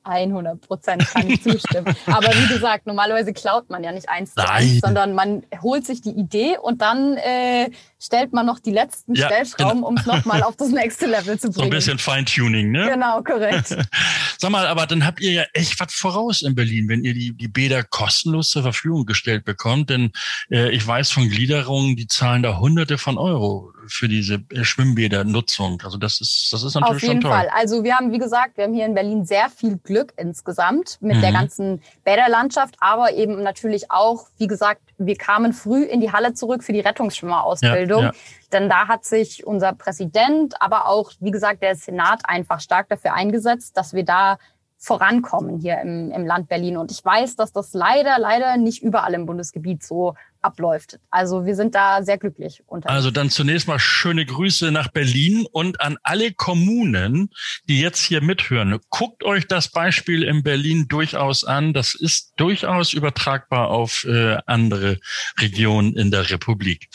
100 0.05 0.61
Prozent 0.61 1.05
kann 1.07 1.29
ich 1.29 1.41
zustimmen. 1.41 1.95
Aber 2.05 2.27
wie 2.27 2.47
gesagt, 2.47 2.85
normalerweise 2.85 3.33
klaut 3.33 3.69
man 3.69 3.83
ja 3.83 3.91
nicht 3.91 4.09
eins 4.09 4.33
zu 4.33 4.47
eins, 4.47 4.79
sondern 4.79 5.13
man 5.13 5.43
holt 5.61 5.85
sich 5.85 6.01
die 6.01 6.11
Idee 6.11 6.57
und 6.61 6.81
dann 6.81 7.17
äh, 7.17 7.69
stellt 7.99 8.33
man 8.33 8.45
noch 8.45 8.59
die 8.59 8.71
letzten 8.71 9.15
ja, 9.15 9.27
Stellschrauben, 9.27 9.77
genau. 9.77 9.87
um 9.87 9.97
es 9.97 10.05
nochmal 10.05 10.43
auf 10.43 10.55
das 10.55 10.69
nächste 10.69 11.07
Level 11.07 11.39
zu 11.39 11.49
bringen. 11.49 11.53
So 11.53 11.63
ein 11.63 11.69
bisschen 11.69 11.97
Feintuning, 11.97 12.71
ne? 12.71 12.89
Genau, 12.89 13.21
korrekt. 13.23 13.75
Sag 14.37 14.51
mal, 14.51 14.67
aber 14.67 14.85
dann 14.85 15.05
habt 15.05 15.21
ihr 15.21 15.31
ja 15.31 15.43
echt 15.53 15.79
was 15.79 15.93
voraus 15.93 16.41
in 16.41 16.55
Berlin, 16.55 16.87
wenn 16.87 17.03
ihr 17.03 17.13
die, 17.13 17.35
die 17.35 17.47
Bäder 17.47 17.83
kostenlos 17.83 18.49
zur 18.49 18.63
Verfügung 18.63 19.05
gestellt 19.05 19.43
bekommt. 19.45 19.89
Denn 19.89 20.11
äh, 20.51 20.69
ich 20.69 20.85
weiß 20.85 21.11
von 21.11 21.29
Gliederungen, 21.29 21.95
die 21.95 22.07
zahlen 22.07 22.43
da 22.43 22.59
hunderte 22.59 22.97
von 22.97 23.17
Euro 23.17 23.73
für 23.87 24.07
diese 24.07 24.43
äh, 24.51 24.63
Schwimmbädernutzung. 24.63 25.81
Also 25.83 25.97
das 25.97 26.21
ist, 26.21 26.49
das 26.51 26.63
ist 26.63 26.75
natürlich 26.75 27.03
schon 27.03 27.21
toll. 27.21 27.31
Auf 27.31 27.37
jeden 27.37 27.49
Fall. 27.49 27.59
Also 27.59 27.83
wir 27.83 27.95
haben, 27.95 28.11
wie 28.11 28.17
gesagt, 28.17 28.57
wir 28.57 28.65
haben 28.65 28.73
hier 28.73 28.85
in 28.85 28.93
Berlin 28.93 29.25
sehr 29.25 29.49
viel 29.49 29.77
Glück 29.77 30.13
insgesamt 30.17 30.97
mit 31.01 31.17
mhm. 31.17 31.21
der 31.21 31.31
ganzen 31.31 31.81
Bäderlandschaft, 32.03 32.75
aber 32.79 33.13
eben 33.13 33.43
natürlich 33.43 33.91
auch, 33.91 34.27
wie 34.37 34.47
gesagt, 34.47 34.81
wir 34.97 35.15
kamen 35.15 35.53
früh 35.53 35.83
in 35.83 36.01
die 36.01 36.11
Halle 36.11 36.33
zurück 36.33 36.63
für 36.63 36.73
die 36.73 36.79
Rettungsschwimmerausbildung. 36.79 38.01
Ja, 38.01 38.07
ja. 38.07 38.13
Denn 38.51 38.69
da 38.69 38.87
hat 38.87 39.05
sich 39.05 39.45
unser 39.45 39.73
Präsident, 39.73 40.61
aber 40.61 40.87
auch, 40.87 41.11
wie 41.19 41.31
gesagt, 41.31 41.61
der 41.61 41.75
Senat 41.75 42.21
einfach 42.23 42.61
stark 42.61 42.89
dafür 42.89 43.13
eingesetzt, 43.13 43.75
dass 43.75 43.93
wir 43.93 44.05
da 44.05 44.37
vorankommen 44.77 45.57
hier 45.59 45.79
im, 45.81 46.11
im 46.11 46.25
Land 46.25 46.47
Berlin. 46.47 46.77
Und 46.77 46.91
ich 46.91 47.03
weiß, 47.03 47.35
dass 47.35 47.51
das 47.51 47.73
leider, 47.73 48.19
leider 48.19 48.57
nicht 48.57 48.83
überall 48.83 49.13
im 49.13 49.25
Bundesgebiet 49.25 49.83
so 49.83 50.15
abläuft. 50.45 50.99
Also 51.09 51.45
wir 51.45 51.55
sind 51.55 51.75
da 51.75 52.03
sehr 52.03 52.17
glücklich 52.17 52.63
unterwegs. 52.67 52.95
Also 52.95 53.11
dann 53.11 53.29
zunächst 53.29 53.67
mal 53.67 53.79
schöne 53.79 54.25
Grüße 54.25 54.71
nach 54.71 54.89
Berlin 54.89 55.45
und 55.51 55.81
an 55.81 55.97
alle 56.03 56.31
Kommunen, 56.31 57.29
die 57.67 57.81
jetzt 57.81 58.03
hier 58.03 58.21
mithören. 58.21 58.79
Guckt 58.89 59.23
euch 59.23 59.47
das 59.47 59.71
Beispiel 59.71 60.23
in 60.23 60.43
Berlin 60.43 60.87
durchaus 60.87 61.43
an. 61.43 61.73
Das 61.73 61.95
ist 61.95 62.33
durchaus 62.37 62.93
übertragbar 62.93 63.69
auf 63.69 64.05
äh, 64.05 64.37
andere 64.45 64.99
Regionen 65.39 65.95
in 65.95 66.11
der 66.11 66.29
Republik. 66.29 66.89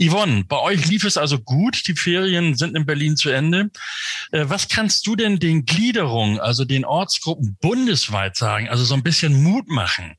Yvonne, 0.00 0.44
bei 0.44 0.58
euch 0.58 0.86
lief 0.86 1.04
es 1.04 1.16
also 1.16 1.38
gut. 1.38 1.86
Die 1.86 1.94
Ferien 1.94 2.56
sind 2.56 2.76
in 2.76 2.86
Berlin 2.86 3.16
zu 3.16 3.30
Ende. 3.30 3.70
Äh, 4.32 4.44
was 4.48 4.68
kannst 4.68 5.06
du 5.06 5.16
denn 5.16 5.38
den 5.38 5.64
Gliederungen, 5.64 6.40
also 6.40 6.64
den 6.64 6.84
Ortsgruppen 6.84 7.56
bundesweit 7.60 8.36
sagen? 8.36 8.68
Also 8.68 8.84
so 8.84 8.94
ein 8.94 9.02
bisschen 9.02 9.42
Mut 9.42 9.68
machen. 9.68 10.16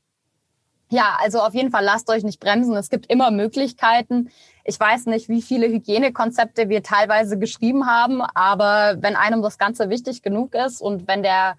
Ja, 0.90 1.16
also 1.20 1.40
auf 1.40 1.54
jeden 1.54 1.70
Fall 1.70 1.84
lasst 1.84 2.10
euch 2.10 2.24
nicht 2.24 2.40
bremsen. 2.40 2.76
Es 2.76 2.90
gibt 2.90 3.06
immer 3.06 3.30
Möglichkeiten. 3.30 4.30
Ich 4.64 4.78
weiß 4.78 5.06
nicht, 5.06 5.28
wie 5.28 5.40
viele 5.40 5.68
Hygienekonzepte 5.68 6.68
wir 6.68 6.82
teilweise 6.82 7.38
geschrieben 7.38 7.86
haben, 7.86 8.22
aber 8.22 8.96
wenn 9.00 9.16
einem 9.16 9.40
das 9.40 9.56
Ganze 9.56 9.88
wichtig 9.88 10.22
genug 10.22 10.54
ist 10.54 10.80
und 10.80 11.06
wenn 11.06 11.22
der 11.22 11.56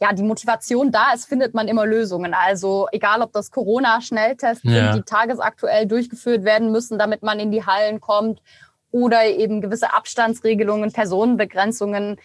ja, 0.00 0.14
die 0.14 0.22
Motivation 0.22 0.90
da 0.90 1.12
ist, 1.12 1.26
findet 1.26 1.52
man 1.52 1.68
immer 1.68 1.84
Lösungen. 1.84 2.32
Also 2.32 2.88
egal, 2.90 3.20
ob 3.20 3.32
das 3.32 3.50
Corona-Schnelltests 3.50 4.64
ja. 4.64 4.92
sind, 4.92 4.94
die 4.94 5.02
tagesaktuell 5.02 5.86
durchgeführt 5.86 6.44
werden 6.44 6.72
müssen, 6.72 6.98
damit 6.98 7.22
man 7.22 7.38
in 7.38 7.50
die 7.52 7.66
Hallen 7.66 8.00
kommt 8.00 8.40
oder 8.90 9.26
eben 9.26 9.60
gewisse 9.60 9.92
Abstandsregelungen, 9.92 10.90
Personenbegrenzungen. 10.90 12.18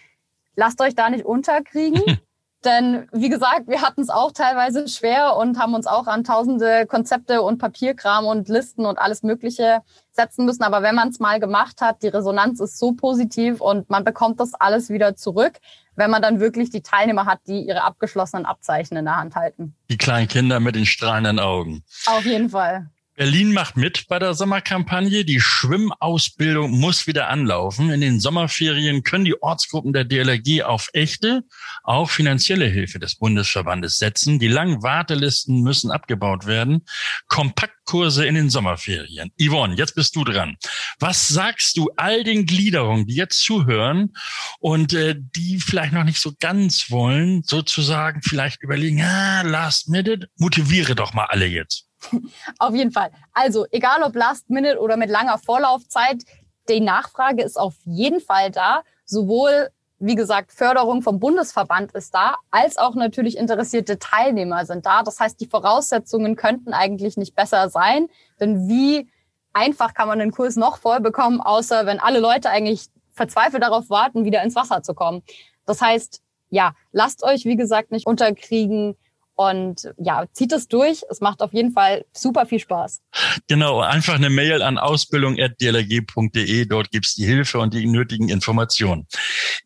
Lasst 0.54 0.80
euch 0.80 0.94
da 0.94 1.10
nicht 1.10 1.26
unterkriegen. 1.26 2.02
Denn 2.64 3.08
wie 3.12 3.28
gesagt, 3.28 3.68
wir 3.68 3.82
hatten 3.82 4.00
es 4.00 4.08
auch 4.08 4.32
teilweise 4.32 4.88
schwer 4.88 5.36
und 5.36 5.58
haben 5.58 5.74
uns 5.74 5.86
auch 5.86 6.06
an 6.06 6.24
tausende 6.24 6.86
Konzepte 6.86 7.42
und 7.42 7.58
Papierkram 7.58 8.26
und 8.26 8.48
Listen 8.48 8.86
und 8.86 8.98
alles 8.98 9.22
Mögliche 9.22 9.82
setzen 10.10 10.46
müssen. 10.46 10.62
Aber 10.62 10.82
wenn 10.82 10.94
man 10.94 11.10
es 11.10 11.20
mal 11.20 11.38
gemacht 11.38 11.80
hat, 11.80 12.02
die 12.02 12.08
Resonanz 12.08 12.60
ist 12.60 12.78
so 12.78 12.92
positiv 12.92 13.60
und 13.60 13.88
man 13.88 14.04
bekommt 14.04 14.40
das 14.40 14.54
alles 14.54 14.88
wieder 14.90 15.14
zurück, 15.14 15.60
wenn 15.94 16.10
man 16.10 16.22
dann 16.22 16.40
wirklich 16.40 16.70
die 16.70 16.82
Teilnehmer 16.82 17.26
hat, 17.26 17.40
die 17.46 17.60
ihre 17.60 17.82
abgeschlossenen 17.82 18.46
Abzeichen 18.46 18.96
in 18.96 19.04
der 19.04 19.16
Hand 19.16 19.36
halten. 19.36 19.76
Die 19.90 19.98
kleinen 19.98 20.28
Kinder 20.28 20.58
mit 20.58 20.74
den 20.74 20.86
strahlenden 20.86 21.38
Augen. 21.38 21.84
Auf 22.06 22.24
jeden 22.24 22.50
Fall. 22.50 22.90
Berlin 23.16 23.54
macht 23.54 23.78
mit 23.78 24.08
bei 24.08 24.18
der 24.18 24.34
Sommerkampagne. 24.34 25.24
Die 25.24 25.40
Schwimmausbildung 25.40 26.70
muss 26.70 27.06
wieder 27.06 27.30
anlaufen. 27.30 27.90
In 27.90 28.02
den 28.02 28.20
Sommerferien 28.20 29.04
können 29.04 29.24
die 29.24 29.42
Ortsgruppen 29.42 29.94
der 29.94 30.04
DLRG 30.04 30.64
auf 30.64 30.90
echte, 30.92 31.42
auch 31.82 32.10
finanzielle 32.10 32.66
Hilfe 32.66 32.98
des 32.98 33.14
Bundesverbandes 33.14 33.96
setzen. 33.96 34.38
Die 34.38 34.48
langen 34.48 34.82
Wartelisten 34.82 35.62
müssen 35.62 35.90
abgebaut 35.90 36.44
werden. 36.44 36.84
Kompaktkurse 37.28 38.26
in 38.26 38.34
den 38.34 38.50
Sommerferien. 38.50 39.32
Yvonne, 39.40 39.76
jetzt 39.76 39.94
bist 39.94 40.14
du 40.14 40.22
dran. 40.22 40.58
Was 40.98 41.26
sagst 41.26 41.78
du 41.78 41.88
all 41.96 42.22
den 42.22 42.44
Gliederungen, 42.44 43.06
die 43.06 43.14
jetzt 43.14 43.42
zuhören 43.42 44.12
und 44.60 44.92
äh, 44.92 45.14
die 45.18 45.58
vielleicht 45.58 45.94
noch 45.94 46.04
nicht 46.04 46.20
so 46.20 46.34
ganz 46.38 46.90
wollen, 46.90 47.42
sozusagen 47.44 48.20
vielleicht 48.22 48.62
überlegen, 48.62 49.00
ah, 49.00 49.40
last 49.40 49.88
minute, 49.88 50.28
motiviere 50.36 50.94
doch 50.94 51.14
mal 51.14 51.24
alle 51.30 51.46
jetzt. 51.46 51.86
auf 52.58 52.74
jeden 52.74 52.92
Fall. 52.92 53.10
Also, 53.32 53.66
egal 53.70 54.02
ob 54.02 54.14
Last 54.14 54.50
Minute 54.50 54.80
oder 54.80 54.96
mit 54.96 55.10
langer 55.10 55.38
Vorlaufzeit, 55.38 56.22
die 56.68 56.80
Nachfrage 56.80 57.42
ist 57.42 57.58
auf 57.58 57.74
jeden 57.84 58.20
Fall 58.20 58.50
da. 58.50 58.82
Sowohl, 59.04 59.70
wie 59.98 60.14
gesagt, 60.14 60.52
Förderung 60.52 61.02
vom 61.02 61.20
Bundesverband 61.20 61.92
ist 61.92 62.14
da, 62.14 62.36
als 62.50 62.76
auch 62.76 62.94
natürlich 62.94 63.36
interessierte 63.36 63.98
Teilnehmer 63.98 64.66
sind 64.66 64.84
da. 64.84 65.02
Das 65.02 65.20
heißt, 65.20 65.40
die 65.40 65.46
Voraussetzungen 65.46 66.36
könnten 66.36 66.72
eigentlich 66.72 67.16
nicht 67.16 67.34
besser 67.34 67.70
sein. 67.70 68.08
Denn 68.40 68.68
wie 68.68 69.08
einfach 69.52 69.94
kann 69.94 70.08
man 70.08 70.18
den 70.18 70.32
Kurs 70.32 70.56
noch 70.56 70.78
voll 70.78 71.00
bekommen, 71.00 71.40
außer 71.40 71.86
wenn 71.86 72.00
alle 72.00 72.18
Leute 72.18 72.50
eigentlich 72.50 72.88
verzweifelt 73.12 73.62
darauf 73.62 73.88
warten, 73.88 74.24
wieder 74.24 74.42
ins 74.42 74.54
Wasser 74.54 74.82
zu 74.82 74.92
kommen. 74.92 75.22
Das 75.64 75.80
heißt, 75.80 76.20
ja, 76.50 76.74
lasst 76.92 77.22
euch, 77.24 77.44
wie 77.44 77.56
gesagt, 77.56 77.90
nicht 77.90 78.06
unterkriegen 78.06 78.96
und 79.36 79.92
ja, 79.98 80.24
zieht 80.32 80.52
es 80.52 80.66
durch. 80.66 81.02
Es 81.10 81.20
macht 81.20 81.42
auf 81.42 81.52
jeden 81.52 81.72
Fall 81.72 82.06
super 82.12 82.46
viel 82.46 82.58
Spaß. 82.58 83.02
Genau, 83.48 83.80
einfach 83.80 84.14
eine 84.14 84.30
Mail 84.30 84.62
an 84.62 84.78
ausbildung.dlg.de. 84.78 86.64
Dort 86.64 86.90
gibt's 86.90 87.14
die 87.14 87.26
Hilfe 87.26 87.58
und 87.58 87.74
die 87.74 87.86
nötigen 87.86 88.30
Informationen. 88.30 89.06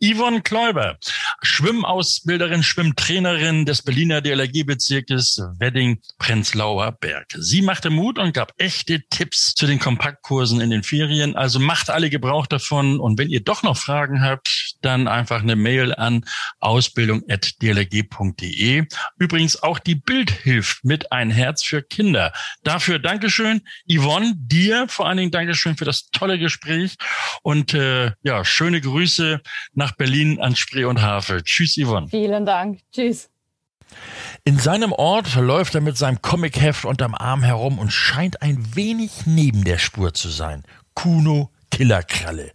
Yvonne 0.02 0.42
Kläuber, 0.42 0.98
Schwimmausbilderin, 1.42 2.64
Schwimmtrainerin 2.64 3.64
des 3.64 3.82
Berliner 3.82 4.20
DLRG-Bezirkes 4.20 5.40
Wedding-Prenzlauer 5.58 6.92
Berg. 6.92 7.28
Sie 7.38 7.62
machte 7.62 7.90
Mut 7.90 8.18
und 8.18 8.34
gab 8.34 8.52
echte 8.58 9.02
Tipps 9.08 9.54
zu 9.54 9.66
den 9.66 9.78
Kompaktkursen 9.78 10.60
in 10.60 10.70
den 10.70 10.82
Ferien. 10.82 11.36
Also 11.36 11.60
macht 11.60 11.90
alle 11.90 12.10
Gebrauch 12.10 12.48
davon. 12.48 12.98
Und 12.98 13.18
wenn 13.18 13.28
ihr 13.28 13.44
doch 13.44 13.62
noch 13.62 13.76
Fragen 13.76 14.20
habt, 14.20 14.74
dann 14.82 15.06
einfach 15.06 15.42
eine 15.42 15.54
Mail 15.54 15.94
an 15.94 16.24
ausbildung.dlg.de. 16.58 18.86
Übrigens 19.18 19.59
auch 19.62 19.78
die 19.78 19.94
Bild 19.94 20.30
hilft 20.30 20.84
mit 20.84 21.12
ein 21.12 21.30
Herz 21.30 21.62
für 21.62 21.82
Kinder. 21.82 22.32
Dafür 22.62 22.98
Dankeschön. 22.98 23.62
Yvonne, 23.88 24.34
dir 24.36 24.86
vor 24.88 25.06
allen 25.06 25.18
Dingen 25.18 25.30
Dankeschön 25.30 25.76
für 25.76 25.84
das 25.84 26.10
tolle 26.10 26.38
Gespräch 26.38 26.96
und 27.42 27.74
äh, 27.74 28.12
ja, 28.22 28.44
schöne 28.44 28.80
Grüße 28.80 29.40
nach 29.74 29.92
Berlin 29.92 30.40
an 30.40 30.56
Spree 30.56 30.84
und 30.84 31.02
Havel. 31.02 31.42
Tschüss, 31.42 31.76
Yvonne. 31.76 32.08
Vielen 32.08 32.46
Dank. 32.46 32.80
Tschüss. 32.92 33.30
In 34.44 34.58
seinem 34.58 34.92
Ort 34.92 35.34
läuft 35.34 35.74
er 35.74 35.80
mit 35.80 35.96
seinem 35.96 36.22
Comicheft 36.22 36.84
unterm 36.84 37.14
Arm 37.14 37.42
herum 37.42 37.78
und 37.78 37.92
scheint 37.92 38.40
ein 38.42 38.76
wenig 38.76 39.26
neben 39.26 39.64
der 39.64 39.78
Spur 39.78 40.14
zu 40.14 40.28
sein. 40.28 40.62
Kuno 40.94 41.50
Killerkralle. 41.70 42.52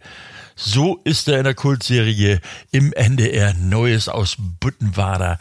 So 0.58 1.00
ist 1.04 1.28
er 1.28 1.36
in 1.36 1.44
der 1.44 1.54
Kultserie 1.54 2.40
im 2.70 2.94
NDR 2.94 3.52
Neues 3.52 4.08
aus 4.08 4.36
Büttenwader 4.38 5.38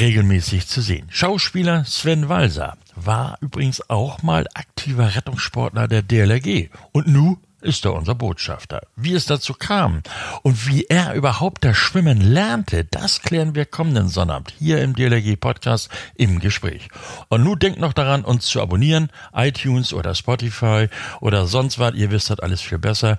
regelmäßig 0.00 0.66
zu 0.66 0.80
sehen. 0.80 1.06
Schauspieler 1.10 1.84
Sven 1.84 2.30
Walser 2.30 2.78
war 2.96 3.36
übrigens 3.42 3.90
auch 3.90 4.22
mal 4.22 4.46
aktiver 4.54 5.14
Rettungssportler 5.14 5.86
der 5.86 6.00
DLRG 6.02 6.70
und 6.92 7.08
nu 7.08 7.36
ist 7.60 7.84
er 7.84 7.94
unser 7.94 8.14
Botschafter. 8.14 8.82
Wie 8.96 9.14
es 9.14 9.26
dazu 9.26 9.54
kam 9.54 10.02
und 10.42 10.68
wie 10.68 10.84
er 10.84 11.14
überhaupt 11.14 11.64
das 11.64 11.76
Schwimmen 11.76 12.20
lernte, 12.20 12.84
das 12.84 13.22
klären 13.22 13.54
wir 13.54 13.64
kommenden 13.64 14.08
Sonnabend 14.08 14.54
hier 14.58 14.82
im 14.82 14.94
DLRG 14.94 15.36
Podcast 15.36 15.88
im 16.14 16.38
Gespräch. 16.38 16.88
Und 17.28 17.42
nun 17.42 17.58
denkt 17.58 17.80
noch 17.80 17.92
daran, 17.92 18.24
uns 18.24 18.46
zu 18.46 18.60
abonnieren, 18.60 19.10
iTunes 19.34 19.92
oder 19.92 20.14
Spotify 20.14 20.88
oder 21.20 21.46
sonst 21.46 21.78
was, 21.78 21.94
ihr 21.94 22.10
wisst 22.10 22.30
das 22.30 22.40
alles 22.40 22.60
viel 22.60 22.78
besser. 22.78 23.18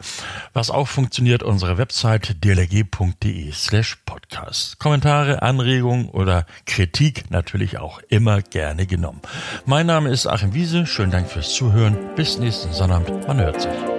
Was 0.53 0.71
auch 0.71 0.87
funktioniert, 0.87 1.43
unsere 1.43 1.77
Website 1.77 2.43
dlrg.de 2.43 3.51
slash 3.51 3.97
podcast. 4.05 4.79
Kommentare, 4.79 5.41
Anregungen 5.41 6.09
oder 6.09 6.45
Kritik 6.65 7.29
natürlich 7.29 7.77
auch 7.77 7.99
immer 8.09 8.41
gerne 8.41 8.85
genommen. 8.85 9.21
Mein 9.65 9.87
Name 9.87 10.09
ist 10.09 10.27
Achim 10.27 10.53
Wiese, 10.53 10.85
schönen 10.85 11.11
Dank 11.11 11.29
fürs 11.29 11.53
Zuhören, 11.53 11.97
bis 12.15 12.37
nächsten 12.37 12.71
Sonnabend, 12.71 13.27
man 13.27 13.39
hört 13.39 13.61
sich. 13.61 13.98